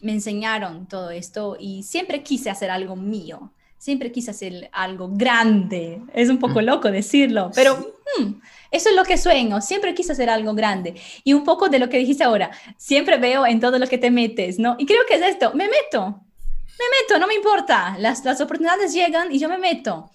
mm, 0.00 0.06
me 0.06 0.12
enseñaron 0.12 0.88
todo 0.88 1.10
esto 1.10 1.56
y 1.60 1.82
siempre 1.82 2.22
quise 2.22 2.48
hacer 2.48 2.70
algo 2.70 2.96
mío. 2.96 3.52
Siempre 3.84 4.10
quise 4.10 4.30
hacer 4.30 4.70
algo 4.72 5.10
grande. 5.12 6.00
Es 6.14 6.30
un 6.30 6.38
poco 6.38 6.62
mm. 6.62 6.64
loco 6.64 6.90
decirlo, 6.90 7.50
pero 7.54 7.76
hmm, 8.16 8.40
eso 8.70 8.88
es 8.88 8.96
lo 8.96 9.04
que 9.04 9.18
sueño, 9.18 9.60
siempre 9.60 9.94
quise 9.94 10.12
hacer 10.12 10.30
algo 10.30 10.54
grande. 10.54 10.94
Y 11.22 11.34
un 11.34 11.44
poco 11.44 11.68
de 11.68 11.78
lo 11.78 11.90
que 11.90 11.98
dijiste 11.98 12.24
ahora, 12.24 12.50
siempre 12.78 13.18
veo 13.18 13.44
en 13.44 13.60
todo 13.60 13.78
lo 13.78 13.86
que 13.86 13.98
te 13.98 14.10
metes, 14.10 14.58
¿no? 14.58 14.74
Y 14.78 14.86
creo 14.86 15.02
que 15.06 15.16
es 15.16 15.20
esto, 15.20 15.52
me 15.52 15.68
meto, 15.68 16.00
me 16.02 16.84
meto, 16.96 17.18
no 17.20 17.26
me 17.26 17.34
importa, 17.34 17.94
las, 17.98 18.24
las 18.24 18.40
oportunidades 18.40 18.94
llegan 18.94 19.30
y 19.30 19.38
yo 19.38 19.50
me 19.50 19.58
meto. 19.58 20.10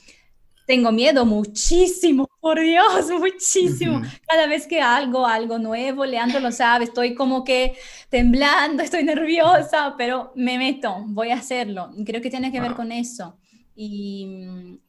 Tengo 0.65 0.91
miedo 0.91 1.23
muchísimo, 1.23 2.27
por 2.41 2.59
Dios, 2.59 3.11
muchísimo. 3.19 4.01
Cada 4.27 4.47
vez 4.47 4.65
que 4.65 4.81
algo, 4.81 5.27
algo 5.27 5.59
nuevo, 5.59 6.07
Leandro 6.07 6.39
lo 6.39 6.51
sabe, 6.51 6.85
estoy 6.85 7.13
como 7.13 7.43
que 7.43 7.75
temblando, 8.09 8.81
estoy 8.89 9.03
nerviosa, 9.03 9.93
pero 9.95 10.31
me 10.33 10.57
meto, 10.57 11.03
voy 11.05 11.29
a 11.29 11.35
hacerlo. 11.35 11.91
Creo 12.03 12.19
que 12.19 12.31
tiene 12.31 12.51
que 12.51 12.61
ver 12.61 12.73
con 12.73 12.91
eso. 12.91 13.37
Y, 13.81 14.81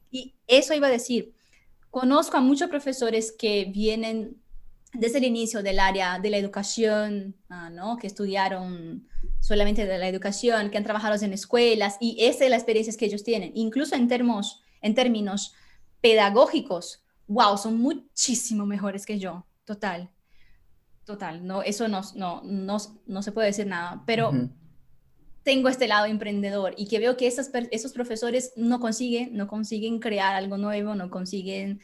eso 0.47 0.73
iba 0.73 0.87
a 0.87 0.91
decir, 0.91 1.33
conozco 1.89 2.35
a 2.35 2.41
muchos 2.41 2.69
profesores 2.69 3.31
que 3.31 3.63
vienen 3.73 4.35
desde 4.91 5.19
el 5.19 5.23
inicio 5.23 5.63
del 5.63 5.79
área 5.79 6.19
de 6.19 6.29
la 6.29 6.37
educación, 6.37 7.37
ah, 7.47 7.69
¿no? 7.69 7.95
que 7.95 8.07
estudiaron 8.07 9.07
solamente 9.39 9.85
de 9.85 9.97
la 9.97 10.09
educación, 10.09 10.69
que 10.69 10.77
han 10.77 10.83
trabajado 10.83 11.15
en 11.23 11.31
escuelas, 11.31 11.95
y 12.01 12.17
esa 12.19 12.43
es 12.43 12.49
la 12.49 12.57
experiencia 12.57 12.93
que 12.97 13.05
ellos 13.05 13.23
tienen, 13.23 13.53
incluso 13.55 13.95
en, 13.95 14.09
términos, 14.09 14.61
en 14.81 14.93
términos 14.93 15.53
pedagógicos, 16.01 17.05
wow, 17.27 17.57
son 17.57 17.77
muchísimo 17.77 18.65
mejores 18.65 19.05
que 19.05 19.19
yo, 19.19 19.45
total, 19.63 20.09
total, 21.05 21.47
no, 21.47 21.63
eso 21.63 21.87
no, 21.87 22.01
no, 22.15 22.41
no, 22.43 22.77
no 23.05 23.23
se 23.23 23.31
puede 23.31 23.47
decir 23.47 23.67
nada, 23.67 24.03
pero 24.05 24.33
tengo 25.43 25.69
este 25.69 25.87
lado 25.87 26.05
emprendedor 26.05 26.73
y 26.77 26.87
que 26.87 26.99
veo 26.99 27.17
que 27.17 27.27
esos, 27.27 27.49
esos 27.71 27.93
profesores 27.93 28.53
no 28.55 28.79
consiguen, 28.79 29.35
no 29.35 29.47
consiguen 29.47 29.99
crear 29.99 30.35
algo 30.35 30.57
nuevo, 30.57 30.95
no 30.95 31.09
consiguen 31.09 31.81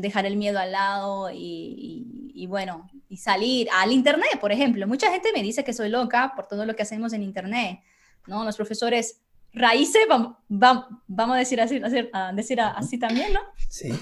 dejar 0.00 0.26
el 0.26 0.36
miedo 0.36 0.60
al 0.60 0.70
lado 0.72 1.30
y, 1.32 2.46
bueno, 2.48 2.88
y 3.08 3.16
salir 3.16 3.68
al 3.74 3.90
Internet, 3.90 4.38
por 4.40 4.52
ejemplo. 4.52 4.86
Mucha 4.86 5.10
gente 5.10 5.32
me 5.34 5.42
dice 5.42 5.64
que 5.64 5.72
soy 5.72 5.88
loca 5.88 6.34
por 6.36 6.46
todo 6.46 6.64
lo 6.64 6.76
que 6.76 6.82
hacemos 6.82 7.12
en 7.12 7.22
Internet, 7.22 7.80
¿no? 8.26 8.44
Los 8.44 8.56
profesores 8.56 9.22
raíces, 9.52 10.02
vamos, 10.08 10.36
vamos 10.48 11.34
a 11.34 11.38
decir 11.38 11.60
así, 11.60 11.80
a 12.12 12.32
decir 12.32 12.60
así 12.60 12.98
también, 12.98 13.32
¿no? 13.32 13.40
Sí. 13.68 13.92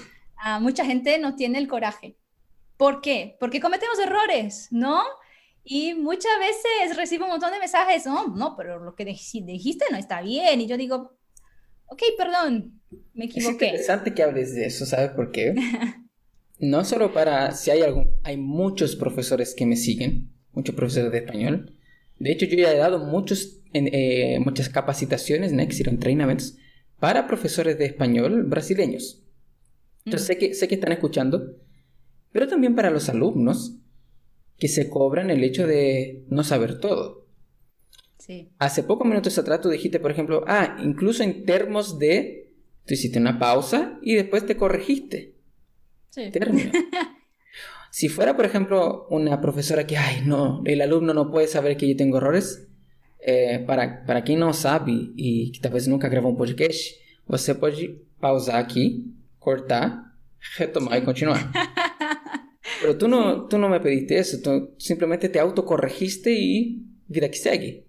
mucha 0.59 0.85
gente 0.85 1.17
no 1.17 1.35
tiene 1.35 1.57
el 1.57 1.67
coraje. 1.67 2.15
¿Por 2.77 3.01
qué? 3.01 3.35
Porque 3.39 3.59
cometemos 3.59 3.97
errores, 3.97 4.67
¿no? 4.69 5.01
Y 5.67 5.95
muchas 5.95 6.31
veces 6.39 6.95
recibo 6.95 7.25
un 7.25 7.31
montón 7.31 7.51
de 7.51 7.57
mensajes, 7.57 8.05
no, 8.05 8.27
no, 8.27 8.55
pero 8.55 8.79
lo 8.79 8.93
que 8.93 9.03
dijiste 9.03 9.85
no 9.89 9.97
está 9.97 10.21
bien. 10.21 10.61
Y 10.61 10.67
yo 10.67 10.77
digo, 10.77 11.17
ok, 11.87 12.03
perdón, 12.17 12.81
me 13.15 13.25
equivoqué. 13.25 13.65
Es 13.65 13.71
interesante 13.71 14.13
que 14.13 14.21
hables 14.21 14.53
de 14.53 14.67
eso, 14.67 14.85
¿sabes 14.85 15.09
por 15.09 15.31
qué? 15.31 15.55
no 16.59 16.85
solo 16.85 17.13
para, 17.13 17.51
si 17.51 17.71
hay 17.71 17.81
algún, 17.81 18.11
hay 18.23 18.37
muchos 18.37 18.95
profesores 18.95 19.55
que 19.55 19.65
me 19.65 19.75
siguen, 19.75 20.31
muchos 20.51 20.75
profesores 20.75 21.11
de 21.11 21.17
español. 21.17 21.73
De 22.19 22.31
hecho, 22.31 22.45
yo 22.45 22.57
ya 22.57 22.71
he 22.71 22.77
dado 22.77 22.99
muchos, 22.99 23.61
eh, 23.73 24.39
muchas 24.39 24.69
capacitaciones, 24.69 25.51
Next 25.51 25.81
Trainaments, 25.99 26.57
para 26.99 27.25
profesores 27.25 27.77
de 27.79 27.85
español 27.85 28.43
brasileños. 28.43 29.23
Entonces 30.05 30.27
sé, 30.27 30.37
que, 30.37 30.53
sé 30.53 30.67
que 30.67 30.75
están 30.75 30.91
escuchando, 30.91 31.57
pero 32.31 32.47
también 32.47 32.75
para 32.75 32.91
los 32.91 33.09
alumnos 33.09 33.79
que 34.57 34.67
se 34.67 34.89
cobran 34.89 35.29
el 35.29 35.43
hecho 35.43 35.67
de 35.67 36.23
no 36.29 36.43
saber 36.43 36.79
todo. 36.79 37.25
Sí. 38.17 38.49
Hace 38.57 38.83
pocos 38.83 39.07
minutos 39.07 39.37
atrás 39.37 39.61
tú 39.61 39.69
dijiste, 39.69 39.99
por 39.99 40.11
ejemplo, 40.11 40.43
ah, 40.47 40.77
incluso 40.83 41.23
en 41.23 41.45
términos 41.45 41.99
de 41.99 42.45
Tú 42.85 42.93
hiciste 42.93 43.19
una 43.19 43.39
pausa 43.39 43.97
y 44.01 44.13
después 44.15 44.45
te 44.45 44.57
corregiste. 44.57 45.33
Sí. 46.09 46.31
si 47.91 48.09
fuera, 48.09 48.35
por 48.35 48.45
ejemplo, 48.45 49.07
una 49.09 49.41
profesora 49.41 49.87
que, 49.87 49.97
ay, 49.97 50.21
no, 50.23 50.61
el 50.65 50.81
alumno 50.81 51.13
no 51.13 51.31
puede 51.31 51.47
saber 51.47 51.77
que 51.77 51.87
yo 51.89 51.95
tengo 51.95 52.17
errores, 52.17 52.67
eh, 53.19 53.63
para, 53.65 54.05
para 54.05 54.23
quem 54.23 54.37
não 54.37 54.53
sabe 54.53 55.11
e 55.17 55.51
que 55.51 55.59
talvez 55.59 55.87
nunca 55.87 56.07
gravou 56.07 56.31
um 56.31 56.35
podcast, 56.35 56.95
você 57.27 57.55
pode 57.55 57.99
pausar 58.19 58.57
aqui, 58.57 59.11
cortar, 59.39 60.15
retomar 60.55 60.99
e 60.99 61.01
continuar. 61.01 61.51
Pero 62.85 62.99
tú 62.99 63.07
no, 63.07 63.47
tú 63.47 63.57
no 63.57 63.67
me 63.67 63.79
pediste 63.79 64.19
eso, 64.19 64.37
tú 64.43 64.75
simplemente 64.77 65.27
te 65.27 65.39
autocorregiste 65.39 66.31
y 66.31 66.85
vida 67.07 67.29
que 67.29 67.37
sigue. 67.37 67.87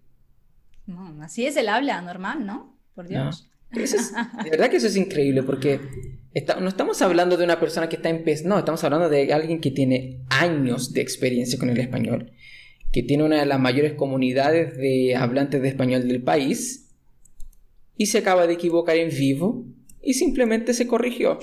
No, 0.86 1.22
así 1.22 1.44
es 1.44 1.54
el 1.58 1.68
habla 1.68 2.00
normal, 2.00 2.46
¿no? 2.46 2.78
Por 2.94 3.06
Dios. 3.06 3.46
No 3.70 3.82
de 4.44 4.50
verdad 4.50 4.70
que 4.70 4.78
eso 4.78 4.86
es 4.86 4.96
increíble 4.96 5.42
porque 5.42 5.78
no 6.62 6.68
estamos 6.68 7.02
hablando 7.02 7.36
de 7.36 7.44
una 7.44 7.60
persona 7.60 7.90
que 7.90 7.96
está 7.96 8.08
empezando, 8.08 8.54
no, 8.54 8.58
estamos 8.58 8.82
hablando 8.84 9.10
de 9.10 9.34
alguien 9.34 9.60
que 9.60 9.70
tiene 9.70 10.22
años 10.30 10.94
de 10.94 11.02
experiencia 11.02 11.58
con 11.58 11.68
el 11.68 11.78
español, 11.78 12.32
que 12.90 13.02
tiene 13.02 13.24
una 13.24 13.40
de 13.40 13.44
las 13.44 13.60
mayores 13.60 13.92
comunidades 13.92 14.78
de 14.78 15.14
hablantes 15.14 15.60
de 15.60 15.68
español 15.68 16.08
del 16.08 16.22
país 16.22 16.94
y 17.98 18.06
se 18.06 18.16
acaba 18.16 18.46
de 18.46 18.54
equivocar 18.54 18.96
en 18.96 19.10
vivo 19.10 19.66
y 20.00 20.14
simplemente 20.14 20.72
se 20.72 20.86
corrigió. 20.86 21.38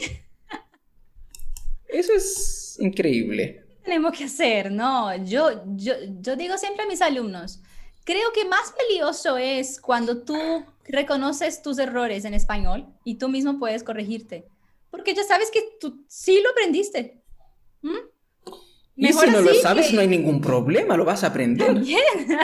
Eso 1.88 2.14
es 2.14 2.63
increíble. 2.80 3.66
Tenemos 3.84 4.18
que 4.18 4.26
hacer, 4.26 4.72
¿no? 4.72 5.16
Yo, 5.26 5.64
yo, 5.76 5.94
yo 6.22 6.36
digo 6.36 6.58
siempre 6.58 6.84
a 6.84 6.88
mis 6.88 7.02
alumnos, 7.02 7.60
creo 8.04 8.32
que 8.34 8.46
más 8.46 8.74
valioso 8.78 9.38
es 9.38 9.80
cuando 9.80 10.24
tú 10.24 10.38
reconoces 10.86 11.62
tus 11.62 11.80
errores 11.80 12.26
en 12.26 12.34
español 12.34 12.88
y 13.04 13.16
tú 13.16 13.30
mismo 13.30 13.60
puedes 13.60 13.84
corregirte. 13.84 14.46
Porque 14.90 15.14
ya 15.14 15.24
sabes 15.24 15.50
que 15.52 15.62
tú 15.80 16.06
sí 16.08 16.42
lo 16.42 16.52
aprendiste. 16.52 17.22
¿Mm? 17.82 18.13
Y 18.96 19.12
si 19.12 19.30
no 19.32 19.42
lo 19.42 19.54
sabes, 19.56 19.92
no 19.92 20.02
hay 20.02 20.08
ningún 20.08 20.40
problema, 20.40 20.96
lo 20.96 21.04
vas 21.04 21.24
a 21.24 21.28
aprender. 21.28 21.80
Bien. 21.80 22.38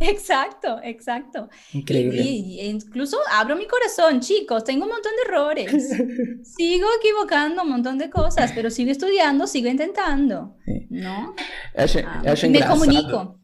exacto, 0.00 0.78
exacto. 0.82 1.50
Increíble. 1.74 2.22
Y, 2.22 2.60
incluso 2.62 3.18
abro 3.30 3.56
mi 3.56 3.66
corazón, 3.66 4.20
chicos, 4.20 4.64
tengo 4.64 4.84
un 4.84 4.90
montón 4.90 5.12
de 5.16 5.30
errores. 5.30 5.90
sigo 6.56 6.86
equivocando 6.98 7.62
un 7.62 7.68
montón 7.68 7.98
de 7.98 8.08
cosas, 8.08 8.52
pero 8.54 8.70
sigo 8.70 8.90
estudiando, 8.90 9.46
sigo 9.46 9.68
intentando. 9.68 10.56
¿No? 10.88 11.34
Ah, 11.76 12.34
me 12.48 12.66
comunico. 12.66 13.38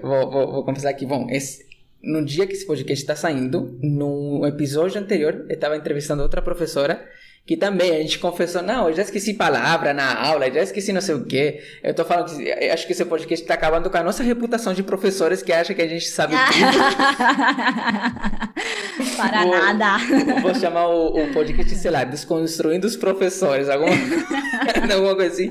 Vou, 0.00 0.30
vou, 0.30 0.52
vou 0.52 0.64
confessar 0.64 0.90
aqui, 0.90 1.04
bom, 1.04 1.26
esse, 1.28 1.66
no 2.02 2.24
dia 2.24 2.46
que 2.46 2.52
esse 2.52 2.66
podcast 2.66 3.02
está 3.02 3.16
saindo, 3.16 3.78
no 3.82 4.46
episódio 4.46 5.00
anterior, 5.00 5.46
eu 5.48 5.54
estava 5.54 5.76
entrevistando 5.76 6.22
outra 6.22 6.40
professora 6.40 7.04
que 7.44 7.56
também 7.56 7.90
a 7.90 7.98
gente 7.98 8.20
confessou, 8.20 8.62
não, 8.62 8.88
eu 8.88 8.94
já 8.94 9.02
esqueci 9.02 9.34
palavra 9.34 9.92
na 9.92 10.14
aula, 10.14 10.48
já 10.50 10.62
esqueci 10.62 10.92
não 10.92 11.00
sei 11.00 11.16
o 11.16 11.24
quê. 11.24 11.60
Eu 11.82 11.92
tô 11.92 12.04
falando 12.04 12.36
que 12.36 12.52
acho 12.52 12.86
que 12.86 12.92
esse 12.92 13.04
podcast 13.04 13.42
está 13.42 13.54
acabando 13.54 13.90
com 13.90 13.96
a 13.96 14.02
nossa 14.02 14.22
reputação 14.22 14.72
de 14.72 14.84
professores 14.84 15.42
que 15.42 15.52
acham 15.52 15.74
que 15.74 15.82
a 15.82 15.88
gente 15.88 16.06
sabe 16.06 16.34
tudo. 16.34 16.78
Para 19.16 19.42
vou, 19.42 19.50
nada. 19.50 19.96
Vou 20.40 20.54
chamar 20.54 20.86
o, 20.86 21.20
o 21.20 21.32
podcast, 21.32 21.74
sei 21.74 21.90
lá, 21.90 22.04
Desconstruindo 22.04 22.86
os 22.86 22.96
Professores, 22.96 23.68
alguma, 23.68 23.90
alguma 24.94 25.16
coisa 25.16 25.32
assim. 25.32 25.50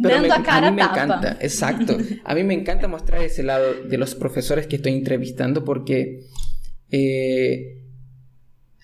Dando 0.00 0.32
a 0.32 0.40
cara 0.40 0.66
a 0.68 0.70
mí 0.72 0.76
me 0.76 0.82
encanta, 0.82 1.36
exacto. 1.40 1.98
A 2.24 2.34
mí 2.34 2.42
me 2.42 2.54
encanta 2.54 2.88
mostrar 2.88 3.22
ese 3.22 3.44
lado 3.44 3.84
de 3.84 3.96
los 3.96 4.14
profesores 4.14 4.66
que 4.66 4.76
estoy 4.76 4.92
entrevistando 4.92 5.62
porque 5.62 6.20
eh, 6.90 7.81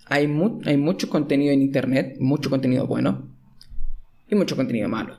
hay, 0.08 0.26
hay 0.64 0.76
mucho 0.76 1.08
contenido 1.08 1.52
en 1.52 1.62
internet, 1.62 2.16
mucho 2.18 2.50
contenido 2.50 2.86
bueno 2.86 3.34
y 4.28 4.34
mucho 4.34 4.56
contenido 4.56 4.88
malo. 4.88 5.18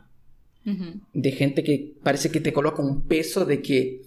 De 1.13 1.31
gente 1.31 1.63
que 1.63 1.95
parece 2.03 2.29
que 2.29 2.41
te 2.41 2.53
coloca 2.53 2.83
un 2.83 3.07
peso 3.07 3.43
de 3.43 3.59
que 3.59 4.01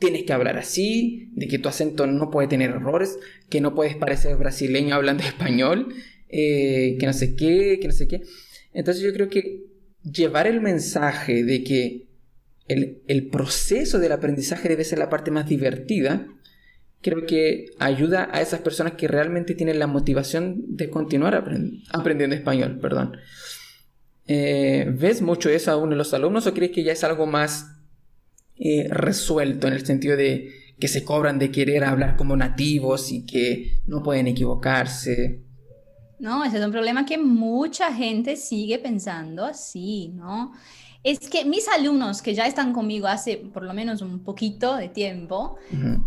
tienes 0.00 0.24
que 0.24 0.32
hablar 0.32 0.58
así, 0.58 1.30
de 1.34 1.46
que 1.46 1.60
tu 1.60 1.68
acento 1.68 2.08
no 2.08 2.28
puede 2.28 2.48
tener 2.48 2.70
errores, 2.70 3.20
que 3.48 3.60
no 3.60 3.72
puedes 3.72 3.94
parecer 3.94 4.36
brasileño 4.36 4.96
hablando 4.96 5.22
español, 5.26 5.94
eh, 6.28 6.96
que 6.98 7.06
no 7.06 7.12
sé 7.12 7.36
qué, 7.36 7.78
que 7.80 7.86
no 7.86 7.94
sé 7.94 8.08
qué. 8.08 8.22
Entonces 8.72 9.02
yo 9.04 9.12
creo 9.12 9.28
que 9.28 9.62
llevar 10.02 10.48
el 10.48 10.60
mensaje 10.60 11.44
de 11.44 11.62
que 11.62 12.06
el, 12.68 13.28
proceso 13.30 13.98
del 13.98 14.12
aprendizaje 14.12 14.68
debe 14.68 14.84
ser 14.84 14.98
la 14.98 15.10
parte 15.10 15.30
más 15.30 15.48
divertida, 15.48 16.26
creo 17.02 17.26
que 17.26 17.66
ayuda 17.78 18.28
a 18.32 18.40
esas 18.40 18.60
personas 18.60 18.94
que 18.94 19.08
realmente 19.08 19.54
tienen 19.54 19.78
la 19.78 19.86
motivación 19.86 20.62
de 20.76 20.88
continuar 20.88 21.34
aprendiendo 21.34 22.34
español. 22.36 22.78
Perdón. 22.80 23.16
Eh, 24.26 24.86
¿Ves 24.88 25.20
mucho 25.20 25.50
eso 25.50 25.72
aún 25.72 25.92
en 25.92 25.98
los 25.98 26.14
alumnos 26.14 26.46
o 26.46 26.54
crees 26.54 26.72
que 26.72 26.84
ya 26.84 26.92
es 26.92 27.04
algo 27.04 27.26
más 27.26 27.76
eh, 28.56 28.86
resuelto 28.88 29.66
en 29.66 29.74
el 29.74 29.84
sentido 29.84 30.16
de 30.16 30.48
que 30.78 30.88
se 30.88 31.04
cobran 31.04 31.38
de 31.38 31.50
querer 31.50 31.84
hablar 31.84 32.16
como 32.16 32.36
nativos 32.36 33.12
y 33.12 33.26
que 33.26 33.80
no 33.86 34.02
pueden 34.02 34.28
equivocarse? 34.28 35.42
No, 36.18 36.44
ese 36.44 36.58
es 36.58 36.64
un 36.64 36.70
problema 36.70 37.04
que 37.04 37.18
mucha 37.18 37.92
gente 37.92 38.36
sigue 38.36 38.78
pensando 38.78 39.44
así, 39.44 40.12
¿no? 40.14 40.52
Es 41.04 41.18
que 41.28 41.44
mis 41.44 41.66
alumnos 41.68 42.22
que 42.22 42.34
ya 42.34 42.46
están 42.46 42.72
conmigo 42.72 43.08
hace 43.08 43.36
por 43.36 43.64
lo 43.64 43.74
menos 43.74 44.02
un 44.02 44.22
poquito 44.22 44.76
de 44.76 44.88
tiempo, 44.88 45.56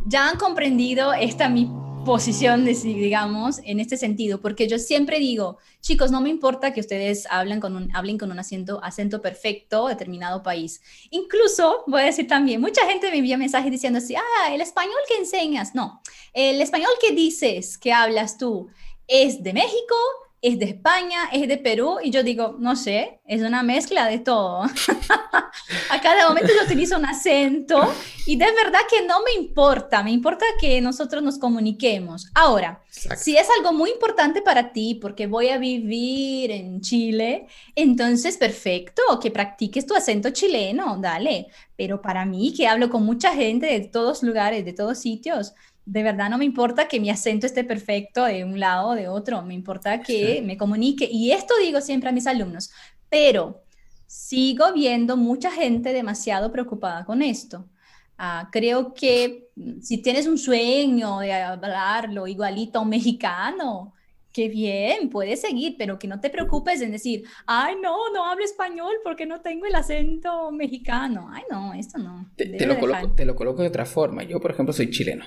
ya 0.05 0.29
han 0.29 0.37
comprendido 0.37 1.13
esta 1.13 1.49
mi 1.49 1.69
posición, 2.05 2.63
de, 2.63 2.73
digamos, 2.73 3.59
en 3.65 3.79
este 3.79 3.97
sentido, 3.97 4.39
porque 4.39 4.69
yo 4.69 4.77
siempre 4.77 5.19
digo, 5.19 5.57
chicos, 5.81 6.11
no 6.11 6.21
me 6.21 6.29
importa 6.29 6.71
que 6.71 6.79
ustedes 6.79 7.27
hablen 7.29 7.59
con 7.59 7.75
un, 7.75 7.93
hablen 7.93 8.17
con 8.17 8.31
un 8.31 8.39
acento, 8.39 8.79
acento 8.83 9.21
perfecto 9.21 9.87
de 9.87 9.95
determinado 9.95 10.43
país. 10.43 10.81
Incluso, 11.09 11.83
voy 11.87 12.01
a 12.01 12.05
decir 12.05 12.27
también, 12.27 12.61
mucha 12.61 12.85
gente 12.85 13.09
me 13.09 13.17
envía 13.17 13.37
mensajes 13.37 13.71
diciendo 13.71 13.97
así, 13.97 14.15
ah, 14.15 14.53
el 14.53 14.61
español 14.61 14.95
que 15.09 15.17
enseñas, 15.17 15.73
no, 15.75 16.01
el 16.33 16.61
español 16.61 16.91
que 17.01 17.13
dices, 17.13 17.77
que 17.77 17.91
hablas 17.91 18.37
tú, 18.37 18.69
es 19.07 19.43
de 19.43 19.53
México, 19.53 19.95
es 20.41 20.59
de 20.59 20.65
España, 20.65 21.29
es 21.31 21.47
de 21.47 21.57
Perú, 21.57 21.97
y 22.03 22.11
yo 22.11 22.21
digo, 22.21 22.55
no 22.59 22.75
sé, 22.75 23.19
es 23.25 23.41
una 23.41 23.63
mezcla 23.63 24.07
de 24.07 24.19
todo. 24.19 24.61
a 25.89 26.01
cada 26.01 26.27
momento 26.27 26.51
yo 26.55 26.65
utilizo 26.65 26.97
un 26.97 27.05
acento 27.05 27.91
y 28.27 28.35
de 28.37 28.45
verdad 28.51 28.81
que 28.89 29.05
no 29.05 29.23
me 29.23 29.33
importa, 29.43 30.03
me 30.03 30.11
importa 30.11 30.45
que 30.59 30.81
nosotros 30.81 31.23
nos 31.23 31.39
comuniquemos. 31.39 32.29
Ahora, 32.35 32.83
si 32.89 33.35
es 33.35 33.47
algo 33.57 33.73
muy 33.73 33.89
importante 33.89 34.41
para 34.41 34.71
ti, 34.71 34.99
porque 35.01 35.27
voy 35.27 35.49
a 35.49 35.57
vivir 35.57 36.51
en 36.51 36.81
Chile, 36.81 37.47
entonces 37.75 38.37
perfecto, 38.37 39.01
que 39.21 39.31
practiques 39.31 39.85
tu 39.85 39.95
acento 39.95 40.29
chileno, 40.29 40.97
dale. 40.99 41.47
Pero 41.75 42.01
para 42.01 42.25
mí, 42.25 42.53
que 42.55 42.67
hablo 42.67 42.89
con 42.89 43.03
mucha 43.03 43.33
gente 43.33 43.65
de 43.65 43.81
todos 43.81 44.23
lugares, 44.23 44.63
de 44.63 44.73
todos 44.73 44.99
sitios, 44.99 45.53
de 45.85 46.03
verdad 46.03 46.29
no 46.29 46.37
me 46.37 46.45
importa 46.45 46.87
que 46.87 46.99
mi 46.99 47.09
acento 47.09 47.45
esté 47.45 47.63
perfecto 47.63 48.25
de 48.25 48.43
un 48.43 48.59
lado 48.59 48.89
o 48.89 48.95
de 48.95 49.07
otro, 49.07 49.41
me 49.43 49.53
importa 49.53 50.01
que 50.01 50.41
me 50.43 50.57
comunique. 50.57 51.07
Y 51.09 51.31
esto 51.31 51.53
digo 51.61 51.79
siempre 51.79 52.09
a 52.09 52.13
mis 52.13 52.27
alumnos, 52.27 52.71
pero 53.09 53.63
sigo 54.07 54.73
viendo 54.73 55.15
mucha 55.15 55.51
gente 55.51 55.93
demasiado 55.93 56.51
preocupada 56.51 57.05
con 57.05 57.21
esto. 57.21 57.69
Ah, 58.17 58.49
creo 58.51 58.93
que 58.93 59.49
mm, 59.55 59.81
si 59.81 60.01
tienes 60.01 60.25
un 60.25 60.37
sueño 60.37 61.19
de 61.19 61.33
hablarlo 61.33 62.27
igualito 62.27 62.79
a 62.79 62.81
un 62.81 62.89
mexicano, 62.89 63.93
qué 64.31 64.49
bien, 64.49 65.09
puedes 65.09 65.41
seguir, 65.41 65.75
pero 65.77 65.99
que 65.99 66.07
no 66.07 66.19
te 66.19 66.29
preocupes 66.29 66.81
en 66.81 66.91
decir, 66.91 67.23
ay, 67.45 67.75
no, 67.81 68.11
no 68.11 68.25
hablo 68.25 68.43
español 68.43 68.95
porque 69.03 69.25
no 69.25 69.41
tengo 69.41 69.65
el 69.65 69.75
acento 69.75 70.51
mexicano. 70.51 71.29
Ay, 71.31 71.43
no, 71.51 71.73
esto 71.73 71.99
no. 71.99 72.31
te 72.35 72.65
lo, 72.65 72.79
coloco, 72.79 73.11
te 73.13 73.25
lo 73.25 73.35
coloco 73.35 73.61
de 73.61 73.67
otra 73.67 73.85
forma. 73.85 74.23
Yo, 74.23 74.39
por 74.39 74.51
ejemplo, 74.51 74.73
soy 74.73 74.89
chileno 74.89 75.25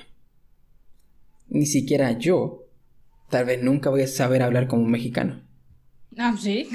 ni 1.49 1.65
siquiera 1.65 2.17
yo, 2.17 2.65
tal 3.29 3.45
vez 3.45 3.61
nunca 3.63 3.89
voy 3.89 4.01
a 4.01 4.07
saber 4.07 4.41
hablar 4.41 4.67
como 4.67 4.83
un 4.83 4.91
mexicano. 4.91 5.41
Ah, 6.17 6.35
sí. 6.39 6.69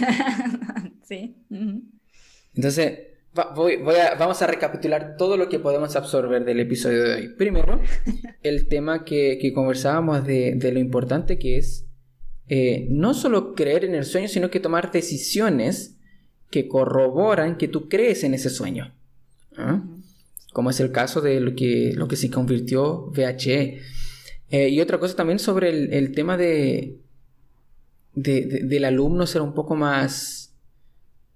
sí. 1.08 1.36
Entonces, 2.54 2.98
voy, 3.54 3.96
a, 3.96 4.14
vamos 4.14 4.40
a 4.42 4.46
recapitular 4.46 5.16
todo 5.16 5.36
lo 5.36 5.48
que 5.48 5.58
podemos 5.58 5.96
absorber 5.96 6.44
del 6.44 6.60
episodio 6.60 7.02
de 7.02 7.14
hoy. 7.14 7.28
Primero, 7.36 7.80
el 8.42 8.68
tema 8.68 9.04
que, 9.04 9.52
conversábamos 9.54 10.24
de, 10.24 10.58
lo 10.72 10.78
importante 10.78 11.38
que 11.38 11.58
es 11.58 11.86
eh, 12.48 12.86
no 12.90 13.14
solo 13.14 13.54
creer 13.54 13.84
en 13.84 13.94
el 13.94 14.04
sueño, 14.04 14.28
sino 14.28 14.50
que 14.50 14.60
tomar 14.60 14.92
decisiones 14.92 15.98
que 16.50 16.68
corroboran 16.68 17.56
que 17.56 17.68
tú 17.68 17.88
crees 17.88 18.22
en 18.22 18.34
ese 18.34 18.50
sueño. 18.50 18.94
¿ah? 19.56 19.82
Como 20.52 20.70
es 20.70 20.78
el 20.78 20.92
caso 20.92 21.20
de 21.20 21.40
lo 21.40 21.56
que, 21.56 21.92
lo 21.94 22.06
que 22.06 22.16
se 22.16 22.30
convirtió 22.30 23.10
VHE. 23.10 23.80
Eh, 24.56 24.68
y 24.68 24.80
otra 24.80 25.00
cosa 25.00 25.16
también 25.16 25.40
sobre 25.40 25.98
el, 25.98 26.12
tema 26.12 26.36
de, 26.36 27.00
del 28.14 28.84
alumno 28.84 29.26
ser 29.26 29.42
un 29.42 29.52
poco 29.52 29.74
más, 29.74 30.54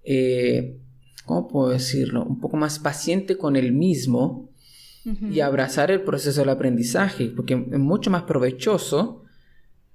eh, 0.05 0.77
¿cómo 1.25 1.49
puedo 1.49 1.71
decirlo? 1.71 2.23
Un 2.23 2.39
poco 2.39 2.55
más 2.55 2.79
paciente 2.79 3.35
con 3.35 3.57
él 3.57 3.73
mismo 3.73 4.49
y 5.29 5.41
abrazar 5.41 5.91
el 5.91 6.03
proceso 6.03 6.39
del 6.39 6.49
aprendizaje, 6.49 7.33
porque 7.35 7.55
es 7.55 7.79
mucho 7.79 8.09
más 8.09 8.23
provechoso 8.23 9.25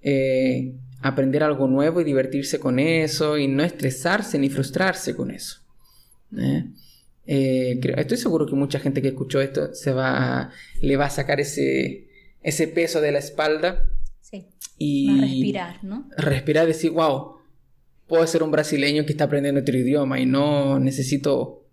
eh, 0.02 0.74
aprender 1.00 1.44
algo 1.44 1.66
nuevo 1.66 2.02
y 2.02 2.04
divertirse 2.04 2.60
con 2.60 2.78
eso 2.78 3.38
y 3.38 3.48
no 3.48 3.64
estresarse 3.64 4.38
ni 4.38 4.50
frustrarse 4.50 5.16
con 5.16 5.30
eso. 5.30 5.62
estoy 7.24 8.18
seguro 8.18 8.44
que 8.44 8.54
mucha 8.54 8.80
gente 8.80 9.00
que 9.00 9.08
escuchó 9.08 9.40
esto 9.40 9.72
se 9.72 9.94
va 9.94 10.50
le 10.82 10.96
va 10.98 11.06
a 11.06 11.10
sacar 11.10 11.40
ese, 11.40 12.03
ese 12.44 12.68
peso 12.68 13.00
de 13.00 13.10
la 13.10 13.18
espalda. 13.18 13.82
Sí. 14.20 14.46
Y 14.78 15.20
respirar, 15.20 15.82
¿no? 15.82 16.08
Respirar, 16.16 16.66
decir, 16.66 16.92
wow, 16.92 17.38
puedo 18.06 18.24
ser 18.26 18.44
un 18.44 18.52
brasileño 18.52 19.04
que 19.04 19.12
está 19.12 19.24
aprendiendo 19.24 19.62
otro 19.62 19.76
idioma 19.76 20.20
y 20.20 20.26
no 20.26 20.78
necesito 20.78 21.66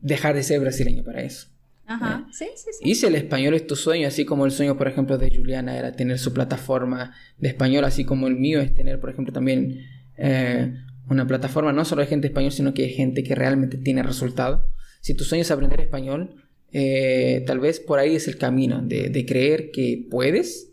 dejar 0.00 0.34
de 0.34 0.42
ser 0.42 0.60
brasileño 0.60 1.04
para 1.04 1.22
eso. 1.22 1.48
Ajá, 1.86 2.26
sí, 2.32 2.46
sí, 2.56 2.70
sí. 2.72 2.90
Y 2.90 2.94
si 2.94 3.06
el 3.06 3.14
español 3.14 3.52
es 3.52 3.66
tu 3.66 3.76
sueño, 3.76 4.08
así 4.08 4.24
como 4.24 4.46
el 4.46 4.52
sueño, 4.52 4.76
por 4.78 4.88
ejemplo, 4.88 5.18
de 5.18 5.30
Juliana 5.34 5.76
era 5.76 5.92
tener 5.92 6.18
su 6.18 6.32
plataforma 6.32 7.14
de 7.36 7.48
español, 7.48 7.84
así 7.84 8.04
como 8.04 8.26
el 8.26 8.36
mío 8.36 8.60
es 8.60 8.74
tener, 8.74 9.00
por 9.00 9.10
ejemplo, 9.10 9.34
también 9.34 9.84
eh, 10.16 10.74
una 11.10 11.26
plataforma 11.26 11.74
no 11.74 11.84
solo 11.84 12.00
de 12.00 12.08
gente 12.08 12.28
español, 12.28 12.52
sino 12.52 12.72
que 12.72 12.82
de 12.82 12.88
gente 12.88 13.22
que 13.22 13.34
realmente 13.34 13.76
tiene 13.76 14.02
resultado. 14.02 14.66
Si 15.02 15.14
tu 15.14 15.24
sueño 15.24 15.42
es 15.42 15.50
aprender 15.50 15.78
español, 15.82 16.43
eh, 16.76 17.44
tal 17.46 17.60
vez 17.60 17.78
por 17.78 18.00
ahí 18.00 18.16
es 18.16 18.26
el 18.26 18.36
camino 18.36 18.82
de, 18.82 19.24
creer 19.24 19.70
que 19.70 20.08
puedes, 20.10 20.72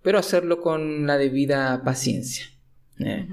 pero 0.00 0.20
hacerlo 0.20 0.60
con 0.60 1.04
la 1.08 1.18
debida 1.18 1.82
paciencia. 1.84 2.44
¿eh? 3.00 3.26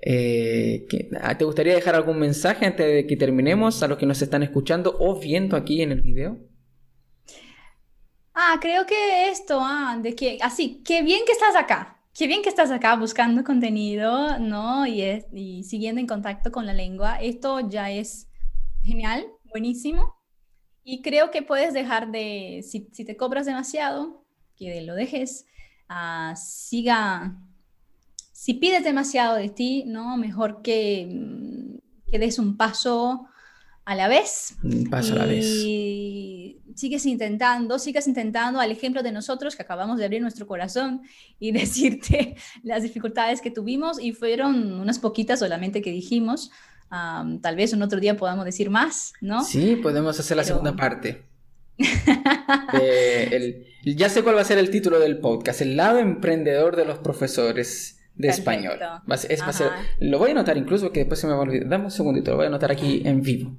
Eh, 0.00 0.86
ah, 1.20 1.36
¿Te 1.36 1.44
gustaría 1.44 1.74
dejar 1.74 1.94
algún 1.94 2.18
mensaje 2.18 2.64
antes 2.64 2.86
de 2.86 3.06
que 3.06 3.14
terminemos 3.14 3.82
a 3.82 3.88
los 3.88 3.98
que 3.98 4.06
nos 4.06 4.22
están 4.22 4.42
escuchando 4.42 4.96
o 4.98 5.20
viendo 5.20 5.54
aquí 5.54 5.82
en 5.82 5.92
el 5.92 6.00
video? 6.00 6.38
Ah, 8.32 8.56
creo 8.58 8.86
que 8.86 9.28
esto, 9.28 9.58
ah, 9.60 9.98
de 10.02 10.14
que, 10.14 10.38
así, 10.40 10.82
qué 10.82 11.02
bien 11.02 11.26
que 11.26 11.32
estás 11.32 11.54
acá, 11.56 12.00
qué 12.14 12.26
bien 12.26 12.40
que 12.40 12.48
estás 12.48 12.70
acá 12.70 12.96
buscando 12.96 13.44
contenido, 13.44 14.38
¿no? 14.38 14.86
Y, 14.86 15.02
y 15.34 15.64
siguiendo 15.64 16.00
en 16.00 16.06
contacto 16.06 16.50
con 16.50 16.64
la 16.64 16.72
lengua, 16.72 17.20
esto 17.20 17.68
ya 17.68 17.90
es 17.90 18.30
genial, 18.82 19.26
buenísimo. 19.44 20.19
Y 20.84 21.02
creo 21.02 21.30
que 21.30 21.42
puedes 21.42 21.74
dejar 21.74 22.10
de, 22.10 22.64
si, 22.66 22.80
te 22.80 23.16
cobras 23.16 23.46
demasiado, 23.46 24.24
que 24.56 24.80
lo 24.82 24.94
dejes, 24.94 25.46
uh, 25.88 26.34
siga, 26.36 27.36
si 28.32 28.54
pides 28.54 28.84
demasiado 28.84 29.36
de 29.36 29.48
ti, 29.48 29.84
¿no? 29.86 30.16
Mejor 30.16 30.62
que, 30.62 31.06
mm, 31.10 32.10
que 32.10 32.18
des 32.18 32.38
un 32.38 32.56
paso 32.56 33.26
a 33.84 33.94
la 33.94 34.08
vez. 34.08 34.56
Un 34.62 34.88
paso 34.88 35.14
a 35.14 35.16
la 35.16 35.26
vez. 35.26 35.44
Y 35.46 36.60
sigues 36.76 37.04
intentando, 37.06 37.78
sigas 37.78 38.06
intentando 38.06 38.60
al 38.60 38.70
ejemplo 38.70 39.02
de 39.02 39.12
nosotros 39.12 39.56
que 39.56 39.62
acabamos 39.62 39.98
de 39.98 40.04
abrir 40.04 40.22
nuestro 40.22 40.46
corazón 40.46 41.02
y 41.38 41.52
decirte 41.52 42.36
las 42.62 42.82
dificultades 42.82 43.40
que 43.40 43.50
tuvimos 43.50 44.00
y 44.00 44.12
fueron 44.12 44.80
unas 44.80 44.98
poquitas 44.98 45.40
solamente 45.40 45.82
que 45.82 45.90
dijimos, 45.90 46.50
tal 46.90 47.56
vez 47.56 47.72
un 47.72 47.82
otro 47.82 48.00
día 48.00 48.16
podamos 48.16 48.44
decir 48.44 48.70
más, 48.70 49.12
¿no? 49.20 49.44
Sí, 49.44 49.76
podemos 49.76 50.18
hacer 50.18 50.36
la 50.36 50.44
segunda 50.44 50.76
parte. 50.76 51.22
ya 53.84 54.08
sé 54.08 54.22
cuál 54.22 54.36
va 54.36 54.42
a 54.42 54.44
ser 54.44 54.58
el 54.58 54.70
título 54.70 54.98
del 54.98 55.18
podcast, 55.18 55.62
el 55.62 55.76
lado 55.76 55.98
emprendedor 55.98 56.76
de 56.76 56.84
los 56.84 56.98
profesores 56.98 58.00
de 58.16 58.28
español. 58.28 58.78
lo 60.00 60.18
voy 60.18 60.28
a 60.28 60.32
anotar 60.32 60.56
incluso 60.56 60.92
que 60.92 61.00
después 61.00 61.20
se 61.20 61.26
me 61.26 61.32
va 61.32 61.38
a 61.38 61.42
olvidar. 61.42 61.68
Dame 61.68 61.84
un 61.84 61.90
segundito, 61.90 62.32
lo 62.32 62.38
voy 62.38 62.44
a 62.44 62.48
anotar 62.48 62.70
aquí 62.70 63.02
en 63.04 63.22
vivo. 63.22 63.56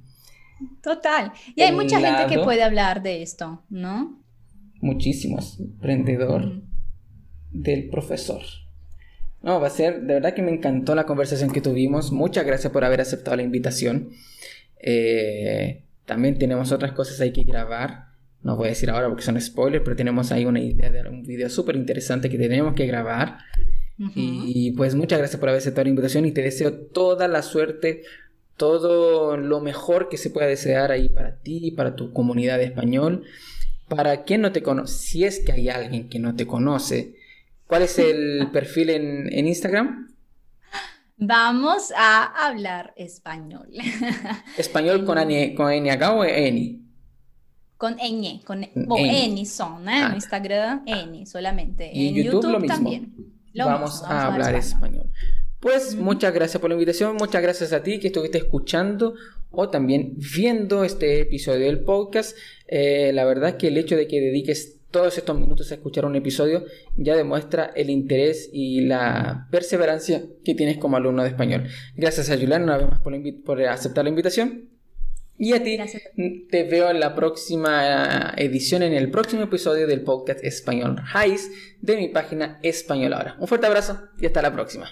Total. 0.80 1.32
Y 1.56 1.62
hay 1.62 1.72
mucha 1.72 2.00
gente 2.00 2.32
que 2.32 2.42
puede 2.42 2.62
hablar 2.62 3.02
de 3.02 3.22
esto, 3.22 3.64
¿no? 3.68 4.22
Muchísimos. 4.80 5.58
Emprendedor 5.58 6.62
del 7.50 7.90
profesor. 7.90 8.42
No, 9.42 9.60
va 9.60 9.66
a 9.66 9.70
ser, 9.70 10.02
de 10.02 10.14
verdad 10.14 10.34
que 10.34 10.42
me 10.42 10.52
encantó 10.52 10.94
la 10.94 11.04
conversación 11.04 11.50
que 11.50 11.60
tuvimos. 11.60 12.12
Muchas 12.12 12.46
gracias 12.46 12.72
por 12.72 12.84
haber 12.84 13.00
aceptado 13.00 13.36
la 13.36 13.42
invitación. 13.42 14.10
Eh, 14.78 15.82
también 16.06 16.38
tenemos 16.38 16.70
otras 16.70 16.92
cosas 16.92 17.20
ahí 17.20 17.32
que 17.32 17.42
grabar. 17.42 18.12
No 18.42 18.56
voy 18.56 18.66
a 18.66 18.70
decir 18.70 18.90
ahora 18.90 19.08
porque 19.08 19.22
son 19.24 19.40
spoilers, 19.40 19.84
pero 19.84 19.96
tenemos 19.96 20.30
ahí 20.32 20.44
una 20.44 20.60
idea 20.60 20.90
de 20.90 21.08
un 21.08 21.22
video 21.24 21.48
súper 21.48 21.76
interesante 21.76 22.30
que 22.30 22.38
tenemos 22.38 22.74
que 22.74 22.86
grabar. 22.86 23.38
y, 24.16 24.72
pues 24.72 24.94
muchas 24.94 25.18
gracias 25.18 25.38
por 25.38 25.48
haber 25.48 25.60
aceptado 25.60 25.84
la 25.84 25.90
invitación 25.90 26.24
y 26.24 26.32
te 26.32 26.42
deseo 26.42 26.72
toda 26.72 27.28
la 27.28 27.42
suerte, 27.42 28.02
todo 28.56 29.36
lo 29.36 29.60
mejor 29.60 30.08
que 30.08 30.16
se 30.16 30.30
pueda 30.30 30.46
desear 30.46 30.90
ahí 30.90 31.08
para 31.08 31.36
ti, 31.36 31.70
para 31.72 31.94
tu 31.94 32.12
comunidad 32.12 32.58
de 32.58 32.64
español. 32.64 33.24
Para 33.88 34.24
quien 34.24 34.40
no 34.40 34.52
te 34.52 34.62
conoce, 34.62 34.94
si 34.94 35.24
es 35.24 35.40
que 35.40 35.52
hay 35.52 35.68
alguien 35.68 36.08
que 36.08 36.18
no 36.18 36.34
te 36.34 36.46
conoce, 36.46 37.14
¿Cuál 37.66 37.82
es 37.82 37.98
el 37.98 38.48
perfil 38.52 38.90
en, 38.90 39.46
Instagram? 39.46 40.14
Vamos 41.16 41.92
a 41.96 42.46
hablar 42.46 42.92
español. 42.96 43.68
¿Español 44.58 45.04
con, 45.04 45.18
N, 45.18 45.54
con 45.54 45.88
acá 45.88 46.12
o 46.12 46.24
Eni? 46.24 46.82
Con 47.76 47.96
Ñ, 47.96 48.42
con 48.44 48.64
o 48.88 48.98
Eni 48.98 49.46
son, 49.46 49.88
¿eh? 49.88 49.98
En 49.98 50.04
ah. 50.04 50.12
Instagram 50.14 50.82
Eni 50.86 51.26
solamente. 51.26 51.90
Y 51.92 52.08
en 52.08 52.14
YouTube, 52.24 52.66
también. 52.66 53.14
vamos, 53.54 54.02
a 54.04 54.26
hablar 54.26 54.54
español. 54.54 55.10
Pues 55.62 55.94
muchas 55.94 56.34
gracias 56.34 56.60
por 56.60 56.70
la 56.70 56.74
invitación, 56.74 57.14
muchas 57.14 57.40
gracias 57.40 57.72
a 57.72 57.84
ti 57.84 58.00
que 58.00 58.08
estuviste 58.08 58.38
escuchando 58.38 59.14
o 59.52 59.68
también 59.68 60.14
viendo 60.16 60.82
este 60.82 61.20
episodio 61.20 61.66
del 61.66 61.84
podcast. 61.84 62.36
Eh, 62.66 63.12
la 63.14 63.24
verdad 63.24 63.56
que 63.56 63.68
el 63.68 63.78
hecho 63.78 63.94
de 63.94 64.08
que 64.08 64.20
dediques 64.20 64.80
todos 64.92 65.18
estos 65.18 65.38
minutos 65.38 65.70
a 65.70 65.74
escuchar 65.74 66.04
un 66.04 66.14
episodio 66.14 66.64
ya 66.96 67.16
demuestra 67.16 67.72
el 67.74 67.90
interés 67.90 68.48
y 68.52 68.82
la 68.82 69.48
perseverancia 69.50 70.22
que 70.44 70.54
tienes 70.54 70.78
como 70.78 70.96
alumno 70.96 71.22
de 71.22 71.30
español. 71.30 71.66
Gracias 71.96 72.30
a 72.30 72.36
Julián 72.36 72.62
una 72.62 72.76
vez 72.76 72.88
más 72.88 73.00
por, 73.00 73.60
aceptar 73.62 74.04
la 74.04 74.10
invitación. 74.10 74.68
Y 75.38 75.54
a 75.54 75.62
ti 75.62 75.76
te 76.50 76.64
veo 76.64 76.90
en 76.90 77.00
la 77.00 77.16
próxima 77.16 78.32
edición, 78.36 78.82
en 78.82 78.92
el 78.92 79.10
próximo 79.10 79.42
episodio 79.42 79.88
del 79.88 80.02
podcast 80.02 80.44
Español 80.44 81.00
Highs 81.14 81.50
de 81.80 81.96
mi 81.96 82.08
página 82.08 82.60
Español 82.62 83.14
Ahora. 83.14 83.36
Un 83.40 83.48
fuerte 83.48 83.66
abrazo 83.66 83.98
y 84.20 84.26
hasta 84.26 84.42
la 84.42 84.52
próxima. 84.52 84.86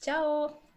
Chao. 0.00 0.67